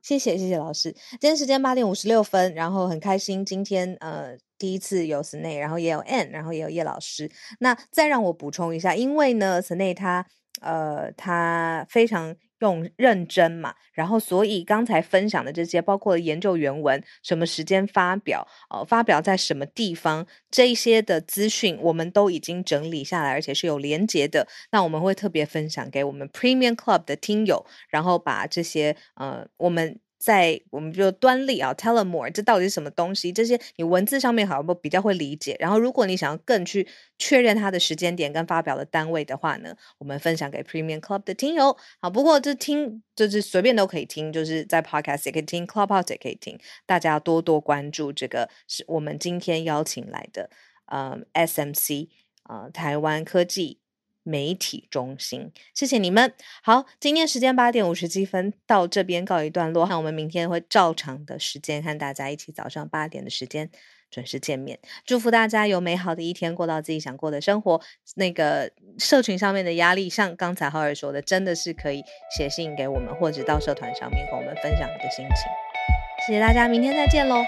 [0.02, 0.92] 谢谢谢谢老师。
[1.12, 7.30] 今天时间八点五十六分，然后很开心，今天呃第一次有 Snay，然后也有 Ann，然后也有叶老师。
[7.60, 10.26] 那再让我补充一下，因为呢，Snay 他
[10.60, 12.36] 呃他非常。
[12.60, 24.48] 用认真嘛，然后所以刚才分享的这些，包括研究原文、什么时间发表、呃，发表在什么地方，这一些的资讯，我们都已经整理下来，而且是有连接的。
[24.72, 30.00] 那我们会特别分享给我们 Premium Club 的听友，然后把这些呃，我们。
[30.20, 33.32] 在我们就端粒啊，tell more，这到底是什么东西？
[33.32, 35.56] 这些你文字上面好像比较会理解。
[35.60, 36.86] 然后，如果你想要更去
[37.18, 41.76] 确认它的时间点跟发表的单位的话呢，我们分享给 Premium Club 的听友。
[42.02, 46.60] 好，不过这听就是随便都可以听，就是在 Podcast 也可以听，Clubhouse 也可以听。
[46.86, 50.50] 大家多多关注这个，是我们今天邀请来的，
[50.92, 52.10] 嗯，SMC，
[52.44, 53.79] 呃，台湾科技。
[54.30, 55.52] 媒体中心。
[55.74, 56.32] 谢谢你们。
[56.62, 59.88] 好，今天时间八点五十七分，到这边告一段落。
[59.88, 63.70] 那我们明天会照常的时间和大家一起早上八点的时间
[64.12, 64.78] 准时见面。
[65.04, 67.82] 祝福大家有美好的一天，过到自己想过的生活。
[68.16, 72.04] 那个社群上面的压力，像刚才浩儿说的，真的是可以
[72.38, 76.28] 写信给我们，或者到社团上面跟我们分享你的心情。
[76.28, 77.44] 谢谢大家，明天再见喽。